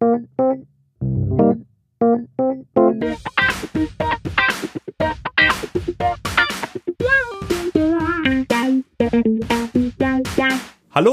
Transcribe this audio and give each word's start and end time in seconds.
Hallo 0.00 0.12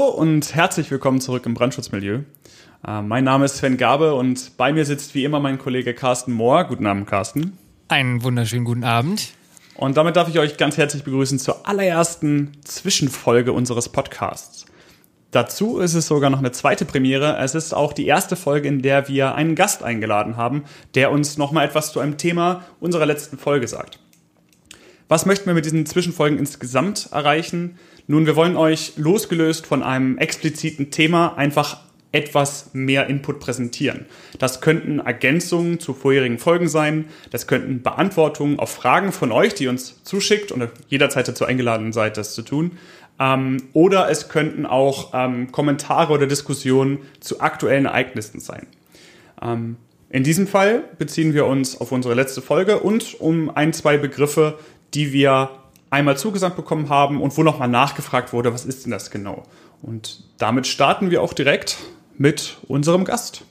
und 0.08 0.54
herzlich 0.54 0.90
willkommen 0.90 1.20
zurück 1.20 1.44
im 1.44 1.52
Brandschutzmilieu. 1.52 2.20
Äh, 2.86 3.02
mein 3.02 3.24
Name 3.24 3.44
ist 3.44 3.58
Sven 3.58 3.76
Gabe 3.76 4.14
und 4.14 4.56
bei 4.56 4.72
mir 4.72 4.86
sitzt 4.86 5.14
wie 5.14 5.24
immer 5.24 5.38
mein 5.38 5.58
Kollege 5.58 5.92
Carsten 5.92 6.32
Mohr. 6.32 6.64
Guten 6.64 6.86
Abend, 6.86 7.06
Carsten. 7.06 7.58
Einen 7.88 8.22
wunderschönen 8.22 8.64
guten 8.64 8.84
Abend. 8.84 9.34
Und 9.74 9.98
damit 9.98 10.16
darf 10.16 10.30
ich 10.30 10.38
euch 10.38 10.56
ganz 10.56 10.78
herzlich 10.78 11.04
begrüßen 11.04 11.38
zur 11.38 11.68
allerersten 11.68 12.52
Zwischenfolge 12.64 13.52
unseres 13.52 13.90
Podcasts. 13.90 14.57
Dazu 15.30 15.78
ist 15.78 15.94
es 15.94 16.06
sogar 16.06 16.30
noch 16.30 16.38
eine 16.38 16.52
zweite 16.52 16.86
Premiere. 16.86 17.36
Es 17.38 17.54
ist 17.54 17.74
auch 17.74 17.92
die 17.92 18.06
erste 18.06 18.34
Folge, 18.34 18.68
in 18.68 18.80
der 18.80 19.08
wir 19.08 19.34
einen 19.34 19.54
Gast 19.54 19.82
eingeladen 19.82 20.36
haben, 20.36 20.64
der 20.94 21.10
uns 21.10 21.36
nochmal 21.36 21.66
etwas 21.66 21.92
zu 21.92 22.00
einem 22.00 22.16
Thema 22.16 22.64
unserer 22.80 23.04
letzten 23.04 23.36
Folge 23.36 23.68
sagt. 23.68 23.98
Was 25.08 25.26
möchten 25.26 25.46
wir 25.46 25.54
mit 25.54 25.64
diesen 25.64 25.86
Zwischenfolgen 25.86 26.38
insgesamt 26.38 27.08
erreichen? 27.12 27.78
Nun, 28.06 28.24
wir 28.24 28.36
wollen 28.36 28.56
euch 28.56 28.94
losgelöst 28.96 29.66
von 29.66 29.82
einem 29.82 30.16
expliziten 30.16 30.90
Thema 30.90 31.36
einfach 31.36 31.78
etwas 32.10 32.70
mehr 32.72 33.06
Input 33.08 33.38
präsentieren. 33.38 34.06
Das 34.38 34.62
könnten 34.62 34.98
Ergänzungen 34.98 35.78
zu 35.78 35.92
vorherigen 35.92 36.38
Folgen 36.38 36.68
sein, 36.68 37.06
das 37.30 37.46
könnten 37.46 37.82
Beantwortungen 37.82 38.58
auf 38.58 38.70
Fragen 38.70 39.12
von 39.12 39.30
euch, 39.30 39.54
die 39.54 39.68
uns 39.68 40.02
zuschickt 40.04 40.50
und 40.50 40.68
jederzeit 40.88 41.28
dazu 41.28 41.44
eingeladen 41.44 41.92
seid, 41.92 42.16
das 42.16 42.34
zu 42.34 42.42
tun. 42.42 42.78
Ähm, 43.18 43.62
oder 43.72 44.10
es 44.10 44.28
könnten 44.28 44.66
auch 44.66 45.10
ähm, 45.12 45.50
Kommentare 45.52 46.12
oder 46.12 46.26
Diskussionen 46.26 46.98
zu 47.20 47.40
aktuellen 47.40 47.86
Ereignissen 47.86 48.40
sein. 48.40 48.66
Ähm, 49.42 49.76
in 50.10 50.24
diesem 50.24 50.46
Fall 50.46 50.84
beziehen 50.98 51.34
wir 51.34 51.46
uns 51.46 51.80
auf 51.80 51.92
unsere 51.92 52.14
letzte 52.14 52.40
Folge 52.40 52.80
und 52.80 53.20
um 53.20 53.50
ein, 53.54 53.72
zwei 53.72 53.98
Begriffe, 53.98 54.58
die 54.94 55.12
wir 55.12 55.50
einmal 55.90 56.16
zugesandt 56.16 56.56
bekommen 56.56 56.88
haben 56.88 57.20
und 57.20 57.36
wo 57.36 57.42
nochmal 57.42 57.68
nachgefragt 57.68 58.32
wurde, 58.32 58.52
was 58.52 58.64
ist 58.64 58.84
denn 58.84 58.92
das 58.92 59.10
genau? 59.10 59.44
Und 59.82 60.24
damit 60.38 60.66
starten 60.66 61.10
wir 61.10 61.22
auch 61.22 61.32
direkt 61.32 61.76
mit 62.16 62.58
unserem 62.68 63.04
Gast. 63.04 63.44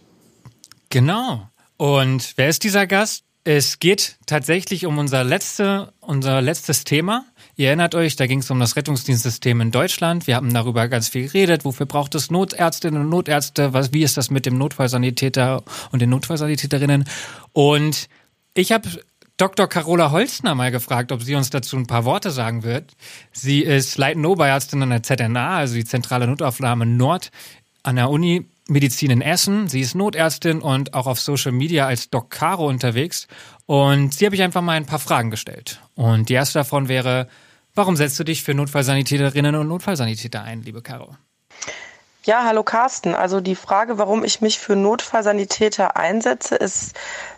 Genau. 0.90 1.48
Und 1.78 2.34
wer 2.38 2.50
ist 2.50 2.64
dieser 2.64 2.88
Gast? 2.88 3.24
Es 3.44 3.80
geht 3.80 4.18
tatsächlich 4.26 4.86
um 4.86 4.98
unser, 4.98 5.24
letzte, 5.24 5.94
unser 6.00 6.42
letztes 6.42 6.84
Thema. 6.84 7.26
Ihr 7.60 7.70
erinnert 7.70 7.96
euch, 7.96 8.16
da 8.16 8.28
ging 8.28 8.40
es 8.40 8.52
um 8.52 8.60
das 8.60 8.76
Rettungsdienstsystem 8.76 9.60
in 9.62 9.72
Deutschland. 9.72 10.28
Wir 10.28 10.36
haben 10.36 10.54
darüber 10.54 10.88
ganz 10.88 11.10
viel 11.10 11.24
geredet. 11.24 11.66
Wofür 11.66 11.88
braucht 11.88 12.14
es 12.14 12.30
Notärztinnen 12.30 13.02
und 13.02 13.10
Notärzte? 13.10 13.74
Was, 13.74 13.92
wie 13.94 14.04
ist 14.04 14.16
das 14.16 14.30
mit 14.30 14.46
dem 14.46 14.60
Notfallsanitäter 14.60 15.64
und 15.92 16.00
den 16.00 16.12
Notfallsanitäterinnen? 16.12 17.06
Und 17.54 18.10
ich 18.54 18.72
habe 18.72 18.88
Dr. 19.38 19.66
Carola 19.66 20.12
Holzner 20.12 20.54
mal 20.54 20.70
gefragt, 20.70 21.12
ob 21.12 21.24
sie 21.24 21.34
uns 21.34 21.50
dazu 21.50 21.78
ein 21.78 21.88
paar 21.88 22.06
Worte 22.06 22.30
sagen 22.30 22.62
wird. 22.62 22.94
Sie 23.32 23.62
ist 23.62 23.98
leitende 23.98 24.30
Oberärztin 24.30 24.84
an 24.84 24.92
der 24.92 25.02
ZNA, 25.02 25.58
also 25.58 25.74
die 25.74 25.86
Zentrale 25.86 26.28
Notaufnahme 26.28 26.86
Nord 26.86 27.32
an 27.82 27.96
der 27.96 28.12
Uni 28.12 28.46
Medizin 28.68 29.10
in 29.10 29.22
Essen. 29.22 29.68
Sie 29.68 29.82
ist 29.82 29.96
Notärztin 29.96 30.62
und 30.62 30.94
auch 30.94 31.08
auf 31.08 31.20
Social 31.20 31.54
Media 31.54 31.88
als 31.88 32.12
Doc 32.12 32.30
Caro 32.30 32.68
unterwegs. 32.68 33.28
Und 33.66 34.14
sie 34.14 34.28
habe 34.28 34.36
ich 34.36 34.44
einfach 34.44 34.62
mal 34.62 34.74
ein 34.74 34.86
paar 34.86 35.00
Fragen 35.00 35.32
gestellt. 35.32 35.82
Und 35.96 36.30
die 36.30 36.34
erste 36.34 36.60
davon 36.60 36.88
wäre, 36.88 37.28
warum 37.78 37.96
setzt 37.96 38.20
du 38.20 38.24
dich 38.24 38.44
für 38.44 38.54
Notfallsanitäterinnen 38.54 39.56
und 39.56 39.68
Notfallsanitäter 39.68 40.42
ein, 40.42 40.64
liebe 40.64 40.82
Caro? 40.82 41.16
Ja, 42.26 42.44
hallo 42.44 42.64
Carsten. 42.64 43.16
Also 43.16 43.40
die 43.40 43.56
Frage, 43.56 43.98
warum 43.98 44.26
ich 44.26 44.42
mich 44.42 44.60
für 44.60 44.76
Notfallsanitäter 44.76 45.96
einsetze, 45.96 46.56
ist 46.56 46.94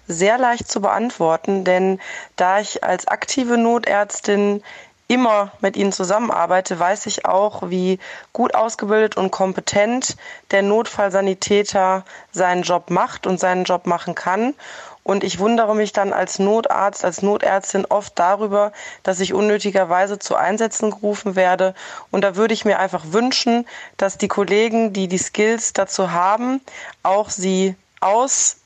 sehr 0.08 0.40
leicht 0.40 0.68
zu 0.68 0.82
beantworten, 0.82 1.64
denn 1.64 2.00
da 2.38 2.60
ich 2.60 2.84
als 2.84 3.08
aktive 3.08 3.60
Notärztin 3.60 4.64
immer 5.10 5.52
mit 5.60 5.76
ihnen 5.76 5.92
zusammenarbeite, 5.92 6.80
weiß 6.80 7.08
ich 7.08 7.26
auch, 7.26 7.70
wie 7.70 8.00
gut 8.32 8.54
ausgebildet 8.56 9.18
und 9.18 9.32
kompetent 9.32 10.16
der 10.52 10.62
Notfallsanitäter 10.62 12.06
seinen 12.32 12.62
Job 12.62 12.92
macht 12.92 13.28
und 13.28 13.40
seinen 13.40 13.66
Job 13.66 13.88
machen 13.88 14.16
kann. 14.16 14.54
Und 15.10 15.24
ich 15.24 15.40
wundere 15.40 15.76
mich 15.76 15.92
dann 15.92 16.14
als 16.14 16.38
Notarzt, 16.38 17.04
als 17.04 17.24
Notärztin 17.24 17.86
oft 17.86 18.14
darüber, 18.20 18.72
dass 19.02 19.20
ich 19.20 19.34
unnötigerweise 19.34 20.20
zu 20.20 20.36
Einsätzen 20.36 20.92
gerufen 20.92 21.36
werde. 21.36 21.74
Und 22.12 22.24
da 22.24 22.36
würde 22.36 22.54
ich 22.54 22.64
mir 22.64 22.78
einfach 22.78 23.06
wünschen, 23.08 23.66
dass 23.98 24.20
die 24.20 24.28
Kollegen, 24.28 24.94
die 24.94 25.08
die 25.08 25.18
Skills 25.18 25.74
dazu 25.74 26.12
haben, 26.12 26.62
auch 27.02 27.32
sie 27.32 27.74
aus, 28.02 28.58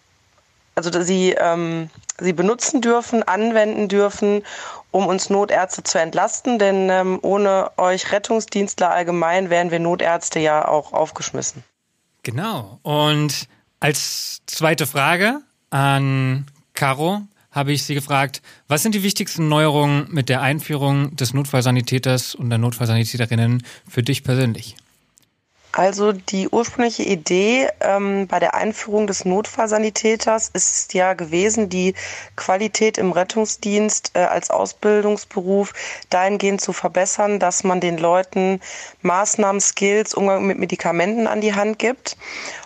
also 0.76 1.02
sie, 1.02 1.32
ähm, 1.32 1.90
sie 2.20 2.34
benutzen 2.34 2.82
dürfen, 2.82 3.24
anwenden 3.24 3.88
dürfen 3.88 4.44
um 4.92 5.08
uns 5.08 5.30
Notärzte 5.30 5.82
zu 5.82 5.98
entlasten, 5.98 6.60
denn 6.60 6.90
ähm, 6.90 7.20
ohne 7.22 7.72
euch 7.78 8.12
Rettungsdienstler 8.12 8.92
allgemein 8.92 9.50
wären 9.50 9.72
wir 9.72 9.80
Notärzte 9.80 10.40
ja 10.40 10.68
auch 10.68 10.92
aufgeschmissen. 10.92 11.64
Genau. 12.22 12.80
Und 12.84 13.48
als 13.80 14.42
zweite 14.46 14.86
Frage 14.86 15.40
an 15.74 16.46
Caro 16.74 17.22
habe 17.52 17.72
ich 17.72 17.84
sie 17.84 17.96
gefragt, 17.96 18.42
was 18.68 18.84
sind 18.84 18.96
die 18.96 19.04
wichtigsten 19.04 19.48
Neuerungen 19.48 20.08
mit 20.10 20.30
der 20.30 20.42
Einführung 20.42 21.16
des 21.16 21.34
Notfallsanitäters 21.34 22.36
und 22.36 22.50
der 22.50 22.58
Notfallsanitäterinnen 22.58 23.64
für 23.88 24.04
dich 24.04 24.24
persönlich? 24.24 24.76
Also 25.76 26.12
die 26.12 26.50
ursprüngliche 26.50 27.02
Idee 27.02 27.68
ähm, 27.82 28.28
bei 28.28 28.40
der 28.40 28.54
Einführung 28.54 29.08
des 29.08 29.26
Notfallsanitäters 29.26 30.50
ist 30.54 30.94
ja 30.94 31.16
gewesen, 31.16 31.68
die 31.68 31.96
Qualität 32.36 33.00
im 33.00 33.12
Rettungsdienst 33.12 34.12
äh, 34.14 34.20
als 34.20 34.52
Ausbildungsberuf 34.52 35.74
dahingehend 36.12 36.62
zu 36.62 36.74
verbessern, 36.74 37.40
dass 37.40 37.64
man 37.64 37.80
den 37.80 37.98
Leuten 37.98 38.60
Maßnahmen, 39.02 39.60
Skills, 39.60 40.14
Umgang 40.14 40.46
mit 40.46 40.60
Medikamenten 40.60 41.26
an 41.26 41.42
die 41.42 41.56
Hand 41.56 41.80
gibt 41.80 42.18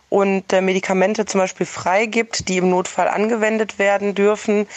und 0.09 0.51
äh, 0.53 0.61
Medikamente 0.61 1.25
zum 1.25 1.39
Beispiel 1.39 1.65
freigibt, 1.65 2.47
die 2.47 2.57
im 2.57 2.69
Notfall 2.69 3.07
angewendet 3.07 3.79
werden 3.79 4.15
dürfen. 4.15 4.67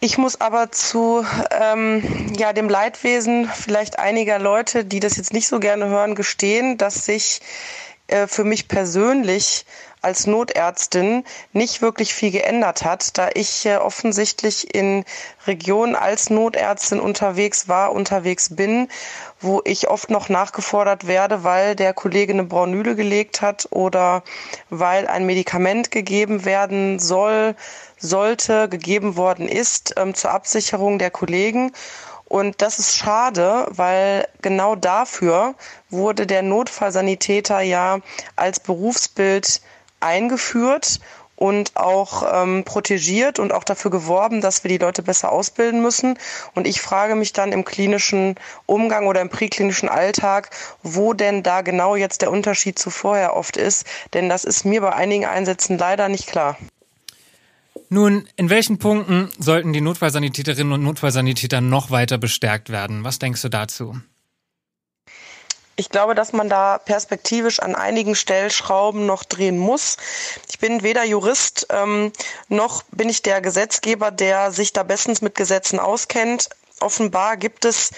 Ich 0.00 0.18
muss 0.18 0.40
aber 0.40 0.72
zu 0.72 1.24
ähm, 1.50 2.34
ja, 2.36 2.52
dem 2.52 2.68
Leidwesen 2.68 3.48
vielleicht 3.48 3.98
einiger 3.98 4.38
Leute, 4.38 4.84
die 4.84 4.98
das 4.98 5.16
jetzt 5.16 5.32
nicht 5.32 5.46
so 5.46 5.60
gerne 5.60 5.86
hören, 5.86 6.14
gestehen, 6.14 6.76
dass 6.76 7.04
sich 7.04 7.40
äh, 8.12 8.26
für 8.28 8.44
mich 8.44 8.68
persönlich 8.68 9.64
als 10.02 10.26
Notärztin 10.26 11.24
nicht 11.52 11.80
wirklich 11.80 12.12
viel 12.12 12.32
geändert 12.32 12.84
hat, 12.84 13.16
da 13.18 13.30
ich 13.34 13.64
äh, 13.66 13.76
offensichtlich 13.76 14.74
in 14.74 15.04
Regionen 15.46 15.94
als 15.94 16.28
Notärztin 16.28 17.00
unterwegs 17.00 17.68
war, 17.68 17.92
unterwegs 17.92 18.54
bin, 18.54 18.88
wo 19.40 19.62
ich 19.64 19.88
oft 19.88 20.10
noch 20.10 20.28
nachgefordert 20.28 21.06
werde, 21.06 21.44
weil 21.44 21.76
der 21.76 21.94
Kollege 21.94 22.32
eine 22.32 22.44
Braunüle 22.44 22.96
gelegt 22.96 23.42
hat 23.42 23.68
oder 23.70 24.24
weil 24.70 25.06
ein 25.06 25.24
Medikament 25.24 25.92
gegeben 25.92 26.44
werden 26.44 26.98
soll, 26.98 27.54
sollte, 27.98 28.68
gegeben 28.68 29.16
worden 29.16 29.48
ist 29.48 29.94
ähm, 29.96 30.14
zur 30.14 30.32
Absicherung 30.32 30.98
der 30.98 31.12
Kollegen. 31.12 31.72
Und 32.32 32.62
das 32.62 32.78
ist 32.78 32.96
schade, 32.96 33.66
weil 33.68 34.26
genau 34.40 34.74
dafür 34.74 35.54
wurde 35.90 36.26
der 36.26 36.40
Notfallsanitäter 36.40 37.60
ja 37.60 37.98
als 38.36 38.58
Berufsbild 38.58 39.60
eingeführt 40.00 41.00
und 41.36 41.76
auch 41.76 42.22
ähm, 42.32 42.64
protegiert 42.64 43.38
und 43.38 43.52
auch 43.52 43.64
dafür 43.64 43.90
geworben, 43.90 44.40
dass 44.40 44.64
wir 44.64 44.70
die 44.70 44.78
Leute 44.78 45.02
besser 45.02 45.30
ausbilden 45.30 45.82
müssen. 45.82 46.18
Und 46.54 46.66
ich 46.66 46.80
frage 46.80 47.16
mich 47.16 47.34
dann 47.34 47.52
im 47.52 47.66
klinischen 47.66 48.36
Umgang 48.64 49.08
oder 49.08 49.20
im 49.20 49.28
präklinischen 49.28 49.90
Alltag, 49.90 50.48
wo 50.82 51.12
denn 51.12 51.42
da 51.42 51.60
genau 51.60 51.96
jetzt 51.96 52.22
der 52.22 52.30
Unterschied 52.30 52.78
zu 52.78 52.88
vorher 52.88 53.36
oft 53.36 53.58
ist. 53.58 53.84
Denn 54.14 54.30
das 54.30 54.44
ist 54.44 54.64
mir 54.64 54.80
bei 54.80 54.94
einigen 54.94 55.26
Einsätzen 55.26 55.76
leider 55.76 56.08
nicht 56.08 56.28
klar. 56.28 56.56
Nun, 57.88 58.28
in 58.36 58.50
welchen 58.50 58.78
Punkten 58.78 59.30
sollten 59.38 59.72
die 59.72 59.80
Notfallsanitäterinnen 59.80 60.72
und 60.72 60.82
Notfallsanitäter 60.82 61.60
noch 61.60 61.90
weiter 61.90 62.18
bestärkt 62.18 62.70
werden? 62.70 63.04
Was 63.04 63.18
denkst 63.18 63.42
du 63.42 63.48
dazu? 63.48 64.00
Ich 65.76 65.88
glaube, 65.88 66.14
dass 66.14 66.32
man 66.32 66.48
da 66.50 66.78
perspektivisch 66.78 67.60
an 67.60 67.74
einigen 67.74 68.14
Stellschrauben 68.14 69.06
noch 69.06 69.24
drehen 69.24 69.58
muss. 69.58 69.96
Ich 70.50 70.58
bin 70.58 70.82
weder 70.82 71.04
Jurist 71.04 71.66
ähm, 71.70 72.12
noch 72.48 72.82
bin 72.92 73.08
ich 73.08 73.22
der 73.22 73.40
Gesetzgeber, 73.40 74.10
der 74.10 74.52
sich 74.52 74.72
da 74.72 74.82
bestens 74.82 75.22
mit 75.22 75.34
Gesetzen 75.34 75.78
auskennt 75.78 76.50
offenbar 76.82 77.36
gibt 77.36 77.64
es 77.64 77.90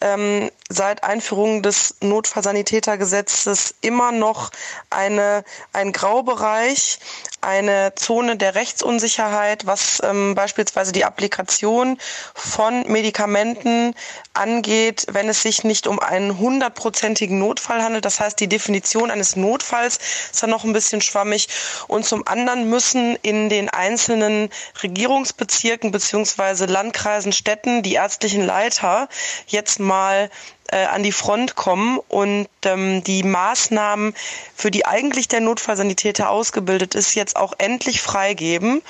ähm, 0.00 0.50
seit 0.72 1.04
Einführung 1.04 1.62
des 1.62 1.96
Notfallsanitätergesetzes 2.00 3.74
immer 3.80 4.12
noch 4.12 4.50
eine, 4.90 5.44
ein 5.72 5.92
Graubereich, 5.92 6.98
eine 7.40 7.94
Zone 7.96 8.36
der 8.36 8.54
Rechtsunsicherheit, 8.54 9.66
was 9.66 10.00
ähm, 10.04 10.34
beispielsweise 10.34 10.92
die 10.92 11.04
Applikation 11.04 11.98
von 12.34 12.86
Medikamenten 12.90 13.94
angeht, 14.32 15.06
wenn 15.10 15.28
es 15.28 15.42
sich 15.42 15.64
nicht 15.64 15.88
um 15.88 15.98
einen 15.98 16.38
hundertprozentigen 16.38 17.38
Notfall 17.38 17.82
handelt. 17.82 18.04
Das 18.04 18.20
heißt, 18.20 18.38
die 18.38 18.48
Definition 18.48 19.10
eines 19.10 19.34
Notfalls 19.34 19.98
ist 20.30 20.42
dann 20.42 20.50
noch 20.50 20.64
ein 20.64 20.72
bisschen 20.72 21.00
schwammig. 21.00 21.48
Und 21.88 22.06
zum 22.06 22.26
anderen 22.28 22.70
müssen 22.70 23.16
in 23.22 23.48
den 23.48 23.68
einzelnen 23.68 24.48
Regierungsbezirken 24.82 25.90
beziehungsweise 25.90 26.66
Landkreisen, 26.66 27.32
Städten 27.32 27.82
die 27.82 27.94
ärztlichen 27.94 28.44
Leiter 28.46 29.08
jetzt 29.48 29.80
mal 29.80 30.30
äh, 30.72 30.86
an 30.86 31.02
die 31.02 31.12
Front 31.12 31.54
kommen 31.54 31.98
und 32.08 32.48
ähm, 32.64 33.04
die 33.04 33.22
Maßnahmen, 33.22 34.14
für 34.54 34.70
die 34.70 34.86
eigentlich 34.86 35.28
der 35.28 35.40
Notfallsanitäter 35.40 36.30
ausgebildet 36.30 36.94
ist, 36.94 37.14
jetzt 37.14 37.36
auch 37.36 37.52
endlich 37.58 38.02
freigeben 38.02 38.82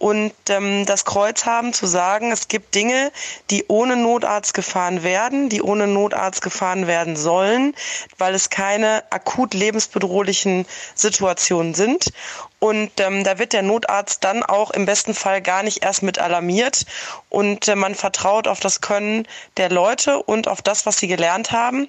und 0.00 0.32
ähm, 0.48 0.86
das 0.86 1.04
Kreuz 1.04 1.44
haben 1.44 1.74
zu 1.74 1.86
sagen, 1.86 2.32
es 2.32 2.48
gibt 2.48 2.74
Dinge, 2.74 3.12
die 3.50 3.66
ohne 3.68 3.96
Notarzt 3.96 4.54
gefahren 4.54 5.02
werden, 5.02 5.50
die 5.50 5.60
ohne 5.60 5.86
Notarzt 5.86 6.40
gefahren 6.40 6.86
werden 6.86 7.16
sollen, 7.16 7.74
weil 8.16 8.34
es 8.34 8.48
keine 8.48 9.04
akut 9.10 9.52
lebensbedrohlichen 9.52 10.64
Situationen 10.94 11.74
sind. 11.74 12.14
Und 12.60 12.92
ähm, 12.98 13.24
da 13.24 13.38
wird 13.38 13.52
der 13.52 13.60
Notarzt 13.60 14.24
dann 14.24 14.42
auch 14.42 14.70
im 14.70 14.86
besten 14.86 15.12
Fall 15.12 15.42
gar 15.42 15.62
nicht 15.62 15.84
erst 15.84 16.02
mit 16.02 16.18
alarmiert 16.18 16.86
und 17.28 17.68
äh, 17.68 17.76
man 17.76 17.94
vertraut 17.94 18.48
auf 18.48 18.60
das 18.60 18.80
Können 18.80 19.28
der 19.58 19.68
Leute 19.68 20.22
und 20.22 20.48
auf 20.48 20.62
das, 20.62 20.86
was 20.86 20.96
sie 20.96 21.08
gelernt 21.08 21.52
haben. 21.52 21.88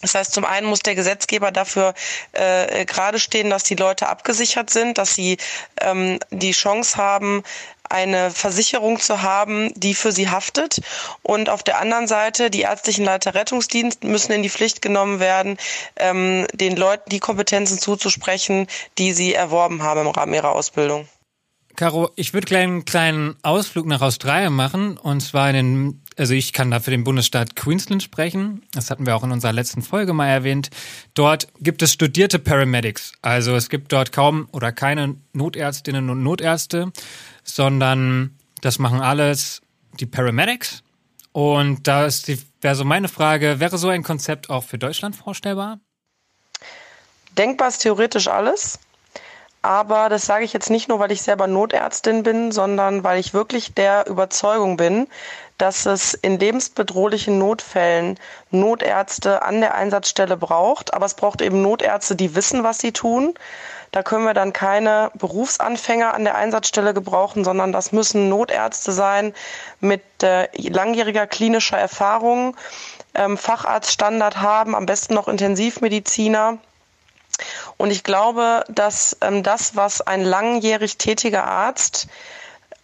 Das 0.00 0.14
heißt, 0.14 0.32
zum 0.32 0.44
einen 0.44 0.66
muss 0.66 0.80
der 0.80 0.94
Gesetzgeber 0.94 1.50
dafür 1.50 1.94
äh, 2.32 2.84
gerade 2.84 3.18
stehen, 3.18 3.50
dass 3.50 3.64
die 3.64 3.74
Leute 3.74 4.08
abgesichert 4.08 4.70
sind, 4.70 4.96
dass 4.98 5.14
sie 5.14 5.38
ähm, 5.80 6.20
die 6.30 6.52
Chance 6.52 6.96
haben, 6.96 7.42
eine 7.88 8.30
Versicherung 8.30 9.00
zu 9.00 9.22
haben, 9.22 9.72
die 9.74 9.94
für 9.94 10.12
sie 10.12 10.28
haftet. 10.28 10.80
Und 11.22 11.48
auf 11.48 11.62
der 11.62 11.80
anderen 11.80 12.06
Seite, 12.06 12.50
die 12.50 12.60
ärztlichen 12.60 13.04
Leiter 13.04 13.34
Rettungsdienst 13.34 14.04
müssen 14.04 14.32
in 14.32 14.42
die 14.42 14.50
Pflicht 14.50 14.82
genommen 14.82 15.20
werden, 15.20 15.56
ähm, 15.96 16.46
den 16.52 16.76
Leuten 16.76 17.10
die 17.10 17.20
Kompetenzen 17.20 17.78
zuzusprechen, 17.78 18.66
die 18.98 19.12
sie 19.12 19.34
erworben 19.34 19.82
haben 19.82 20.02
im 20.02 20.08
Rahmen 20.08 20.34
ihrer 20.34 20.52
Ausbildung. 20.52 21.08
Caro, 21.78 22.10
ich 22.16 22.34
würde 22.34 22.46
gleich 22.46 22.64
einen 22.64 22.84
kleinen 22.84 23.36
Ausflug 23.42 23.86
nach 23.86 24.00
Australien 24.00 24.52
machen 24.52 24.96
und 24.96 25.20
zwar 25.20 25.48
in 25.50 25.54
den, 25.54 26.02
also 26.16 26.34
ich 26.34 26.52
kann 26.52 26.72
da 26.72 26.80
für 26.80 26.90
den 26.90 27.04
Bundesstaat 27.04 27.54
Queensland 27.54 28.02
sprechen. 28.02 28.62
Das 28.72 28.90
hatten 28.90 29.06
wir 29.06 29.14
auch 29.14 29.22
in 29.22 29.30
unserer 29.30 29.52
letzten 29.52 29.82
Folge 29.82 30.12
mal 30.12 30.26
erwähnt. 30.26 30.70
Dort 31.14 31.46
gibt 31.60 31.80
es 31.82 31.92
studierte 31.92 32.40
Paramedics. 32.40 33.12
Also 33.22 33.54
es 33.54 33.68
gibt 33.68 33.92
dort 33.92 34.10
kaum 34.10 34.48
oder 34.50 34.72
keine 34.72 35.18
Notärztinnen 35.34 36.10
und 36.10 36.20
Notärzte, 36.20 36.90
sondern 37.44 38.36
das 38.60 38.80
machen 38.80 39.00
alles 39.00 39.62
die 40.00 40.06
Paramedics. 40.06 40.82
Und 41.30 41.86
da 41.86 42.08
wäre 42.60 42.74
so 42.74 42.84
meine 42.84 43.06
Frage, 43.06 43.60
wäre 43.60 43.78
so 43.78 43.88
ein 43.88 44.02
Konzept 44.02 44.50
auch 44.50 44.64
für 44.64 44.78
Deutschland 44.78 45.14
vorstellbar? 45.14 45.78
Denkbar 47.36 47.68
ist 47.68 47.78
theoretisch 47.78 48.26
alles. 48.26 48.80
Aber 49.68 50.08
das 50.08 50.24
sage 50.24 50.46
ich 50.46 50.54
jetzt 50.54 50.70
nicht 50.70 50.88
nur, 50.88 50.98
weil 50.98 51.12
ich 51.12 51.20
selber 51.20 51.46
Notärztin 51.46 52.22
bin, 52.22 52.52
sondern 52.52 53.04
weil 53.04 53.20
ich 53.20 53.34
wirklich 53.34 53.74
der 53.74 54.06
Überzeugung 54.06 54.78
bin, 54.78 55.08
dass 55.58 55.84
es 55.84 56.14
in 56.14 56.38
lebensbedrohlichen 56.38 57.36
Notfällen 57.36 58.18
Notärzte 58.50 59.42
an 59.42 59.60
der 59.60 59.74
Einsatzstelle 59.74 60.38
braucht. 60.38 60.94
Aber 60.94 61.04
es 61.04 61.12
braucht 61.12 61.42
eben 61.42 61.60
Notärzte, 61.60 62.16
die 62.16 62.34
wissen, 62.34 62.64
was 62.64 62.78
sie 62.78 62.92
tun. 62.92 63.34
Da 63.90 64.02
können 64.02 64.24
wir 64.24 64.32
dann 64.32 64.54
keine 64.54 65.10
Berufsanfänger 65.12 66.14
an 66.14 66.24
der 66.24 66.36
Einsatzstelle 66.36 66.94
gebrauchen, 66.94 67.44
sondern 67.44 67.70
das 67.70 67.92
müssen 67.92 68.30
Notärzte 68.30 68.92
sein 68.92 69.34
mit 69.80 70.00
äh, 70.22 70.48
langjähriger 70.56 71.26
klinischer 71.26 71.76
Erfahrung, 71.76 72.56
ähm, 73.12 73.36
Facharztstandard 73.36 74.40
haben, 74.40 74.74
am 74.74 74.86
besten 74.86 75.12
noch 75.12 75.28
Intensivmediziner 75.28 76.56
und 77.78 77.90
ich 77.92 78.02
glaube, 78.02 78.64
dass 78.68 79.16
ähm, 79.20 79.42
das, 79.42 79.76
was 79.76 80.02
ein 80.02 80.24
langjährig 80.24 80.98
tätiger 80.98 81.44
Arzt 81.44 82.08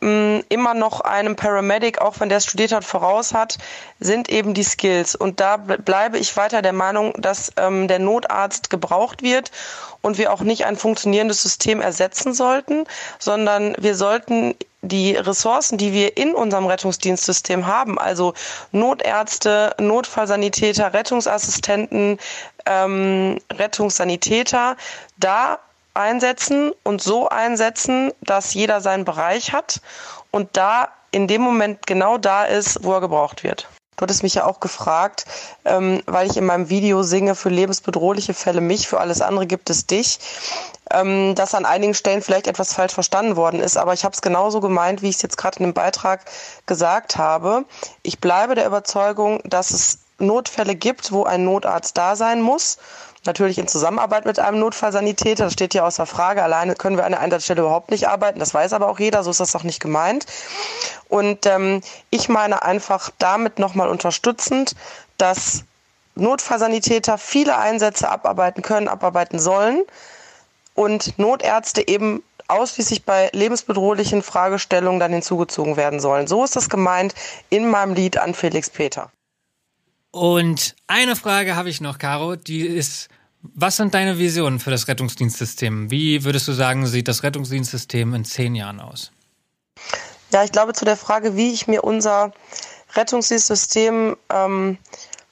ähm, 0.00 0.44
immer 0.48 0.74
noch 0.74 1.00
einem 1.00 1.34
Paramedic, 1.34 2.00
auch 2.00 2.20
wenn 2.20 2.28
der 2.28 2.40
studiert 2.40 2.72
hat, 2.72 2.84
voraus 2.84 3.34
hat, 3.34 3.58
sind 3.98 4.28
eben 4.28 4.54
die 4.54 4.62
Skills. 4.62 5.14
Und 5.16 5.40
da 5.40 5.56
bleibe 5.56 6.18
ich 6.18 6.36
weiter 6.36 6.62
der 6.62 6.72
Meinung, 6.72 7.12
dass 7.18 7.52
ähm, 7.56 7.88
der 7.88 7.98
Notarzt 7.98 8.70
gebraucht 8.70 9.22
wird 9.22 9.50
und 10.00 10.16
wir 10.16 10.32
auch 10.32 10.42
nicht 10.42 10.64
ein 10.64 10.76
funktionierendes 10.76 11.42
System 11.42 11.80
ersetzen 11.80 12.32
sollten, 12.32 12.84
sondern 13.18 13.74
wir 13.78 13.96
sollten 13.96 14.54
die 14.88 15.16
Ressourcen, 15.16 15.78
die 15.78 15.92
wir 15.92 16.16
in 16.16 16.34
unserem 16.34 16.66
Rettungsdienstsystem 16.66 17.66
haben, 17.66 17.98
also 17.98 18.34
Notärzte, 18.72 19.74
Notfallsanitäter, 19.78 20.92
Rettungsassistenten, 20.92 22.18
ähm, 22.66 23.38
Rettungssanitäter, 23.52 24.76
da 25.16 25.58
einsetzen 25.94 26.72
und 26.82 27.02
so 27.02 27.28
einsetzen, 27.28 28.12
dass 28.20 28.54
jeder 28.54 28.80
seinen 28.80 29.04
Bereich 29.04 29.52
hat 29.52 29.80
und 30.30 30.56
da 30.56 30.88
in 31.12 31.28
dem 31.28 31.42
Moment 31.42 31.86
genau 31.86 32.18
da 32.18 32.44
ist, 32.44 32.82
wo 32.82 32.92
er 32.92 33.00
gebraucht 33.00 33.44
wird. 33.44 33.68
Du 33.96 34.02
hattest 34.02 34.24
mich 34.24 34.34
ja 34.34 34.44
auch 34.44 34.58
gefragt, 34.58 35.24
ähm, 35.64 36.02
weil 36.06 36.28
ich 36.28 36.36
in 36.36 36.44
meinem 36.44 36.68
Video 36.68 37.04
singe, 37.04 37.36
für 37.36 37.48
lebensbedrohliche 37.48 38.34
Fälle 38.34 38.60
mich, 38.60 38.88
für 38.88 38.98
alles 38.98 39.20
andere 39.20 39.46
gibt 39.46 39.70
es 39.70 39.86
dich, 39.86 40.18
ähm, 40.90 41.34
dass 41.34 41.54
an 41.54 41.64
einigen 41.64 41.94
Stellen 41.94 42.22
vielleicht 42.22 42.46
etwas 42.46 42.74
falsch 42.74 42.92
verstanden 42.92 43.36
worden 43.36 43.60
ist. 43.60 43.76
Aber 43.76 43.94
ich 43.94 44.04
habe 44.04 44.14
es 44.14 44.22
genauso 44.22 44.60
gemeint, 44.60 45.02
wie 45.02 45.08
ich 45.08 45.16
es 45.16 45.22
jetzt 45.22 45.38
gerade 45.38 45.58
in 45.58 45.64
dem 45.64 45.74
Beitrag 45.74 46.20
gesagt 46.66 47.16
habe. 47.16 47.64
Ich 48.02 48.20
bleibe 48.20 48.54
der 48.54 48.66
Überzeugung, 48.66 49.40
dass 49.44 49.70
es 49.70 49.98
Notfälle 50.18 50.74
gibt, 50.74 51.12
wo 51.12 51.24
ein 51.24 51.44
Notarzt 51.44 51.96
da 51.96 52.16
sein 52.16 52.40
muss. 52.40 52.78
Natürlich 53.26 53.58
in 53.58 53.66
Zusammenarbeit 53.66 54.26
mit 54.26 54.38
einem 54.38 54.60
Notfallsanitäter, 54.60 55.44
das 55.44 55.54
steht 55.54 55.72
ja 55.72 55.86
außer 55.86 56.04
Frage. 56.04 56.42
Alleine 56.42 56.74
können 56.74 56.98
wir 56.98 57.06
an 57.06 57.12
der 57.12 57.20
Einsatzstelle 57.20 57.62
überhaupt 57.62 57.90
nicht 57.90 58.06
arbeiten. 58.06 58.38
Das 58.38 58.52
weiß 58.52 58.74
aber 58.74 58.88
auch 58.88 59.00
jeder, 59.00 59.24
so 59.24 59.30
ist 59.30 59.40
das 59.40 59.56
auch 59.56 59.62
nicht 59.62 59.80
gemeint. 59.80 60.26
Und 61.08 61.46
ähm, 61.46 61.80
ich 62.10 62.28
meine 62.28 62.62
einfach 62.62 63.10
damit 63.18 63.58
nochmal 63.58 63.88
unterstützend, 63.88 64.76
dass 65.16 65.64
Notfallsanitäter 66.16 67.16
viele 67.16 67.56
Einsätze 67.56 68.10
abarbeiten 68.10 68.62
können, 68.62 68.88
abarbeiten 68.88 69.38
sollen 69.38 69.84
und 70.74 71.18
Notärzte 71.18 71.86
eben 71.86 72.22
ausschließlich 72.48 73.04
bei 73.04 73.30
lebensbedrohlichen 73.32 74.22
Fragestellungen 74.22 75.00
dann 75.00 75.12
hinzugezogen 75.12 75.76
werden 75.76 76.00
sollen. 76.00 76.26
So 76.26 76.44
ist 76.44 76.56
das 76.56 76.68
gemeint 76.68 77.14
in 77.48 77.70
meinem 77.70 77.94
Lied 77.94 78.18
an 78.18 78.34
Felix 78.34 78.68
Peter. 78.68 79.10
Und 80.10 80.76
eine 80.86 81.16
Frage 81.16 81.56
habe 81.56 81.70
ich 81.70 81.80
noch, 81.80 81.98
Caro, 81.98 82.36
die 82.36 82.66
ist, 82.66 83.08
was 83.42 83.76
sind 83.76 83.94
deine 83.94 84.18
Visionen 84.18 84.60
für 84.60 84.70
das 84.70 84.86
Rettungsdienstsystem? 84.86 85.90
Wie 85.90 86.24
würdest 86.24 86.46
du 86.46 86.52
sagen, 86.52 86.86
sieht 86.86 87.08
das 87.08 87.22
Rettungsdienstsystem 87.22 88.14
in 88.14 88.24
zehn 88.24 88.54
Jahren 88.54 88.80
aus? 88.80 89.10
Ja, 90.32 90.44
ich 90.44 90.52
glaube 90.52 90.72
zu 90.72 90.84
der 90.84 90.96
Frage, 90.96 91.36
wie 91.36 91.52
ich 91.52 91.66
mir 91.66 91.82
unser 91.82 92.32
Rettungsdienstsystem 92.94 94.16
ähm, 94.30 94.78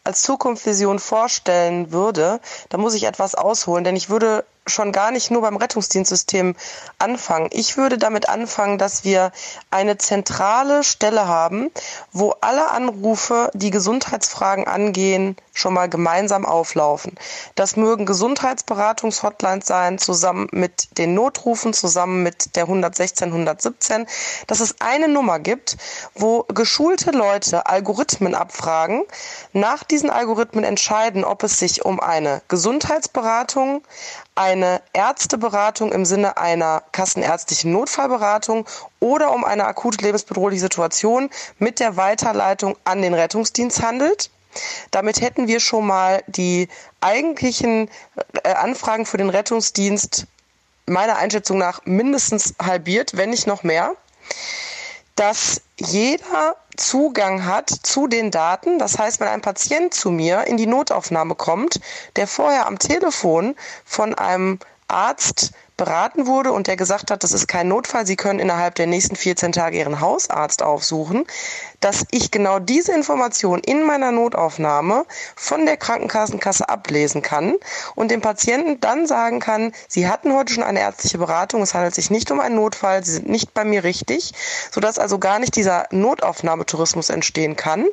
als 0.04 0.22
Zukunftsvision 0.22 0.98
vorstellen 0.98 1.92
würde, 1.92 2.40
da 2.68 2.78
muss 2.78 2.94
ich 2.94 3.04
etwas 3.04 3.34
ausholen, 3.34 3.84
denn 3.84 3.94
ich 3.94 4.10
würde 4.10 4.44
schon 4.66 4.92
gar 4.92 5.10
nicht 5.10 5.30
nur 5.30 5.42
beim 5.42 5.56
Rettungsdienstsystem 5.56 6.54
anfangen. 6.98 7.48
Ich 7.52 7.76
würde 7.76 7.98
damit 7.98 8.28
anfangen, 8.28 8.78
dass 8.78 9.04
wir 9.04 9.32
eine 9.70 9.98
zentrale 9.98 10.84
Stelle 10.84 11.26
haben, 11.26 11.70
wo 12.12 12.34
alle 12.40 12.70
Anrufe, 12.70 13.50
die 13.54 13.70
Gesundheitsfragen 13.70 14.66
angehen, 14.66 15.36
schon 15.52 15.74
mal 15.74 15.88
gemeinsam 15.88 16.46
auflaufen. 16.46 17.14
Das 17.54 17.76
mögen 17.76 18.06
Gesundheitsberatungshotlines 18.06 19.66
sein, 19.66 19.98
zusammen 19.98 20.48
mit 20.52 20.96
den 20.98 21.14
Notrufen, 21.14 21.74
zusammen 21.74 22.22
mit 22.22 22.56
der 22.56 22.64
116, 22.64 23.28
117, 23.28 24.06
dass 24.46 24.60
es 24.60 24.80
eine 24.80 25.08
Nummer 25.08 25.38
gibt, 25.38 25.76
wo 26.14 26.44
geschulte 26.44 27.10
Leute 27.10 27.66
Algorithmen 27.66 28.34
abfragen, 28.34 29.04
nach 29.52 29.84
diesen 29.84 30.10
Algorithmen 30.10 30.64
entscheiden, 30.64 31.24
ob 31.24 31.42
es 31.42 31.58
sich 31.58 31.84
um 31.84 32.00
eine 32.00 32.42
Gesundheitsberatung, 32.48 33.82
eine 34.34 34.80
Ärzteberatung 34.92 35.92
im 35.92 36.04
Sinne 36.04 36.36
einer 36.36 36.82
kassenärztlichen 36.92 37.72
Notfallberatung 37.72 38.66
oder 39.00 39.32
um 39.32 39.44
eine 39.44 39.66
akute 39.66 40.02
lebensbedrohliche 40.04 40.62
Situation 40.62 41.30
mit 41.58 41.80
der 41.80 41.96
Weiterleitung 41.96 42.76
an 42.84 43.02
den 43.02 43.14
Rettungsdienst 43.14 43.82
handelt. 43.82 44.30
Damit 44.90 45.20
hätten 45.20 45.48
wir 45.48 45.60
schon 45.60 45.86
mal 45.86 46.22
die 46.26 46.68
eigentlichen 47.00 47.88
äh, 48.42 48.52
Anfragen 48.52 49.06
für 49.06 49.16
den 49.16 49.30
Rettungsdienst 49.30 50.26
meiner 50.86 51.16
Einschätzung 51.16 51.58
nach 51.58 51.80
mindestens 51.84 52.54
halbiert, 52.60 53.16
wenn 53.16 53.30
nicht 53.30 53.46
noch 53.46 53.62
mehr. 53.62 53.94
Dass 55.16 55.62
jeder 55.76 56.56
Zugang 56.76 57.44
hat 57.44 57.68
zu 57.68 58.06
den 58.06 58.30
Daten. 58.30 58.78
Das 58.78 58.98
heißt, 58.98 59.20
wenn 59.20 59.28
ein 59.28 59.42
Patient 59.42 59.92
zu 59.92 60.10
mir 60.10 60.46
in 60.46 60.56
die 60.56 60.66
Notaufnahme 60.66 61.34
kommt, 61.34 61.80
der 62.16 62.26
vorher 62.26 62.66
am 62.66 62.78
Telefon 62.78 63.54
von 63.84 64.14
einem 64.14 64.58
Arzt 64.88 65.52
beraten 65.84 66.28
wurde 66.28 66.52
und 66.52 66.68
der 66.68 66.76
gesagt 66.76 67.10
hat, 67.10 67.24
das 67.24 67.32
ist 67.32 67.48
kein 67.48 67.66
Notfall, 67.66 68.06
Sie 68.06 68.14
können 68.14 68.38
innerhalb 68.38 68.76
der 68.76 68.86
nächsten 68.86 69.16
14 69.16 69.50
Tage 69.50 69.78
Ihren 69.78 69.98
Hausarzt 69.98 70.62
aufsuchen, 70.62 71.24
dass 71.80 72.06
ich 72.12 72.30
genau 72.30 72.60
diese 72.60 72.92
Information 72.92 73.58
in 73.58 73.82
meiner 73.82 74.12
Notaufnahme 74.12 75.04
von 75.34 75.66
der 75.66 75.76
Krankenkassenkasse 75.76 76.68
ablesen 76.68 77.20
kann 77.20 77.56
und 77.96 78.12
dem 78.12 78.20
Patienten 78.20 78.78
dann 78.78 79.08
sagen 79.08 79.40
kann, 79.40 79.72
Sie 79.88 80.06
hatten 80.06 80.32
heute 80.32 80.52
schon 80.52 80.62
eine 80.62 80.78
ärztliche 80.78 81.18
Beratung, 81.18 81.62
es 81.62 81.74
handelt 81.74 81.96
sich 81.96 82.10
nicht 82.10 82.30
um 82.30 82.38
einen 82.38 82.54
Notfall, 82.54 83.04
Sie 83.04 83.14
sind 83.14 83.28
nicht 83.28 83.52
bei 83.52 83.64
mir 83.64 83.82
richtig, 83.82 84.34
sodass 84.70 85.00
also 85.00 85.18
gar 85.18 85.40
nicht 85.40 85.56
dieser 85.56 85.88
Notaufnahmetourismus 85.90 87.10
entstehen 87.10 87.56
kann, 87.56 87.86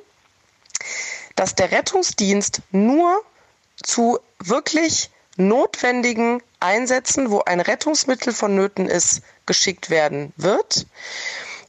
dass 1.36 1.56
der 1.56 1.72
Rettungsdienst 1.72 2.62
nur 2.72 3.24
zu 3.82 4.20
wirklich 4.38 5.10
notwendigen 5.38 6.44
Einsätzen, 6.60 7.32
wo 7.32 7.42
ein 7.42 7.60
Rettungsmittel 7.60 8.34
vonnöten 8.34 8.88
ist, 8.88 9.22
geschickt 9.46 9.90
werden 9.90 10.34
wird. 10.38 10.86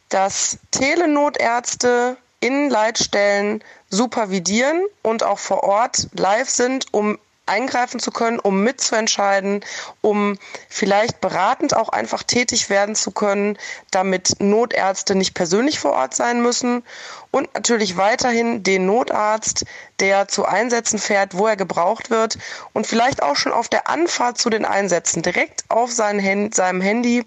Dass 0.08 0.58
Telenotärzte 0.70 2.16
in 2.40 2.70
Leitstellen 2.70 3.62
supervidieren 3.90 4.84
und 5.02 5.22
auch 5.22 5.38
vor 5.38 5.62
Ort 5.62 6.08
live 6.14 6.48
sind, 6.48 6.86
um 6.92 7.18
eingreifen 7.46 7.98
zu 8.00 8.12
können, 8.12 8.38
um 8.38 8.62
mitzuentscheiden, 8.62 9.64
um 10.00 10.38
vielleicht 10.68 11.20
beratend 11.20 11.74
auch 11.74 11.88
einfach 11.88 12.22
tätig 12.22 12.70
werden 12.70 12.94
zu 12.94 13.10
können, 13.10 13.58
damit 13.90 14.36
Notärzte 14.38 15.16
nicht 15.16 15.34
persönlich 15.34 15.80
vor 15.80 15.92
Ort 15.92 16.14
sein 16.14 16.42
müssen 16.42 16.84
und 17.30 17.52
natürlich 17.54 17.96
weiterhin 17.96 18.62
den 18.62 18.86
Notarzt, 18.86 19.64
der 20.00 20.28
zu 20.28 20.44
Einsätzen 20.44 20.98
fährt, 20.98 21.36
wo 21.36 21.46
er 21.46 21.56
gebraucht 21.56 22.10
wird. 22.10 22.38
Und 22.72 22.86
vielleicht 22.86 23.22
auch 23.22 23.36
schon 23.36 23.52
auf 23.52 23.68
der 23.68 23.88
Anfahrt 23.88 24.38
zu 24.38 24.50
den 24.50 24.64
Einsätzen 24.64 25.22
direkt 25.22 25.64
auf 25.68 25.90
Hand, 25.98 26.54
seinem 26.54 26.80
Handy 26.80 27.24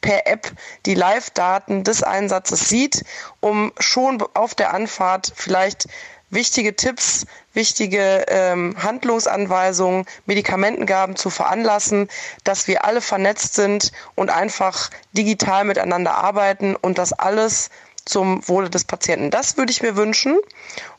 per 0.00 0.26
App 0.26 0.52
die 0.84 0.94
Live-Daten 0.94 1.84
des 1.84 2.02
Einsatzes 2.02 2.68
sieht, 2.68 3.04
um 3.40 3.72
schon 3.78 4.22
auf 4.34 4.54
der 4.54 4.74
Anfahrt 4.74 5.32
vielleicht 5.34 5.86
wichtige 6.30 6.74
Tipps, 6.74 7.24
wichtige 7.54 8.26
ähm, 8.28 8.74
Handlungsanweisungen, 8.82 10.04
Medikamentengaben 10.26 11.16
zu 11.16 11.30
veranlassen, 11.30 12.08
dass 12.44 12.68
wir 12.68 12.84
alle 12.84 13.00
vernetzt 13.00 13.54
sind 13.54 13.92
und 14.16 14.30
einfach 14.30 14.90
digital 15.12 15.64
miteinander 15.64 16.14
arbeiten 16.16 16.76
und 16.76 16.98
das 16.98 17.12
alles 17.12 17.70
zum 18.06 18.46
Wohle 18.48 18.70
des 18.70 18.84
Patienten. 18.84 19.30
Das 19.30 19.58
würde 19.58 19.70
ich 19.70 19.82
mir 19.82 19.96
wünschen 19.96 20.38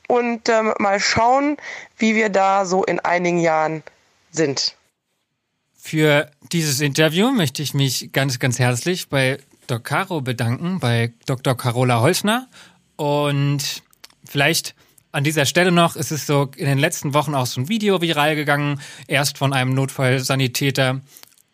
und 0.08 0.48
ähm, 0.50 0.74
mal 0.78 1.00
schauen, 1.00 1.58
wie 1.98 2.16
wir 2.16 2.30
da 2.30 2.66
so 2.66 2.84
in 2.84 3.00
einigen 3.00 3.40
Jahren 3.40 3.82
sind. 4.32 4.76
Für 5.76 6.30
dieses 6.52 6.82
Interview 6.82 7.32
möchte 7.32 7.64
ich 7.64 7.74
mich 7.74 8.12
ganz, 8.12 8.40
ganz 8.40 8.60
herzlich 8.60 9.10
bei 9.10 9.40
Dr. 9.68 9.82
Caro 9.82 10.22
bedanken, 10.22 10.80
bei 10.80 11.14
Dr. 11.26 11.56
Carola 11.56 12.02
Holzner 12.02 12.48
und 12.96 13.84
vielleicht 14.26 14.76
an 15.12 15.24
dieser 15.24 15.46
Stelle 15.46 15.72
noch, 15.72 15.96
es 15.96 16.12
ist 16.12 16.28
so 16.28 16.52
in 16.58 16.66
den 16.66 16.78
letzten 16.78 17.14
Wochen 17.14 17.34
auch 17.34 17.46
so 17.46 17.62
ein 17.62 17.70
Video 17.70 18.02
viral 18.02 18.36
gegangen, 18.36 18.82
erst 19.08 19.38
von 19.38 19.54
einem 19.54 19.74
Notfallsanitäter, 19.74 21.02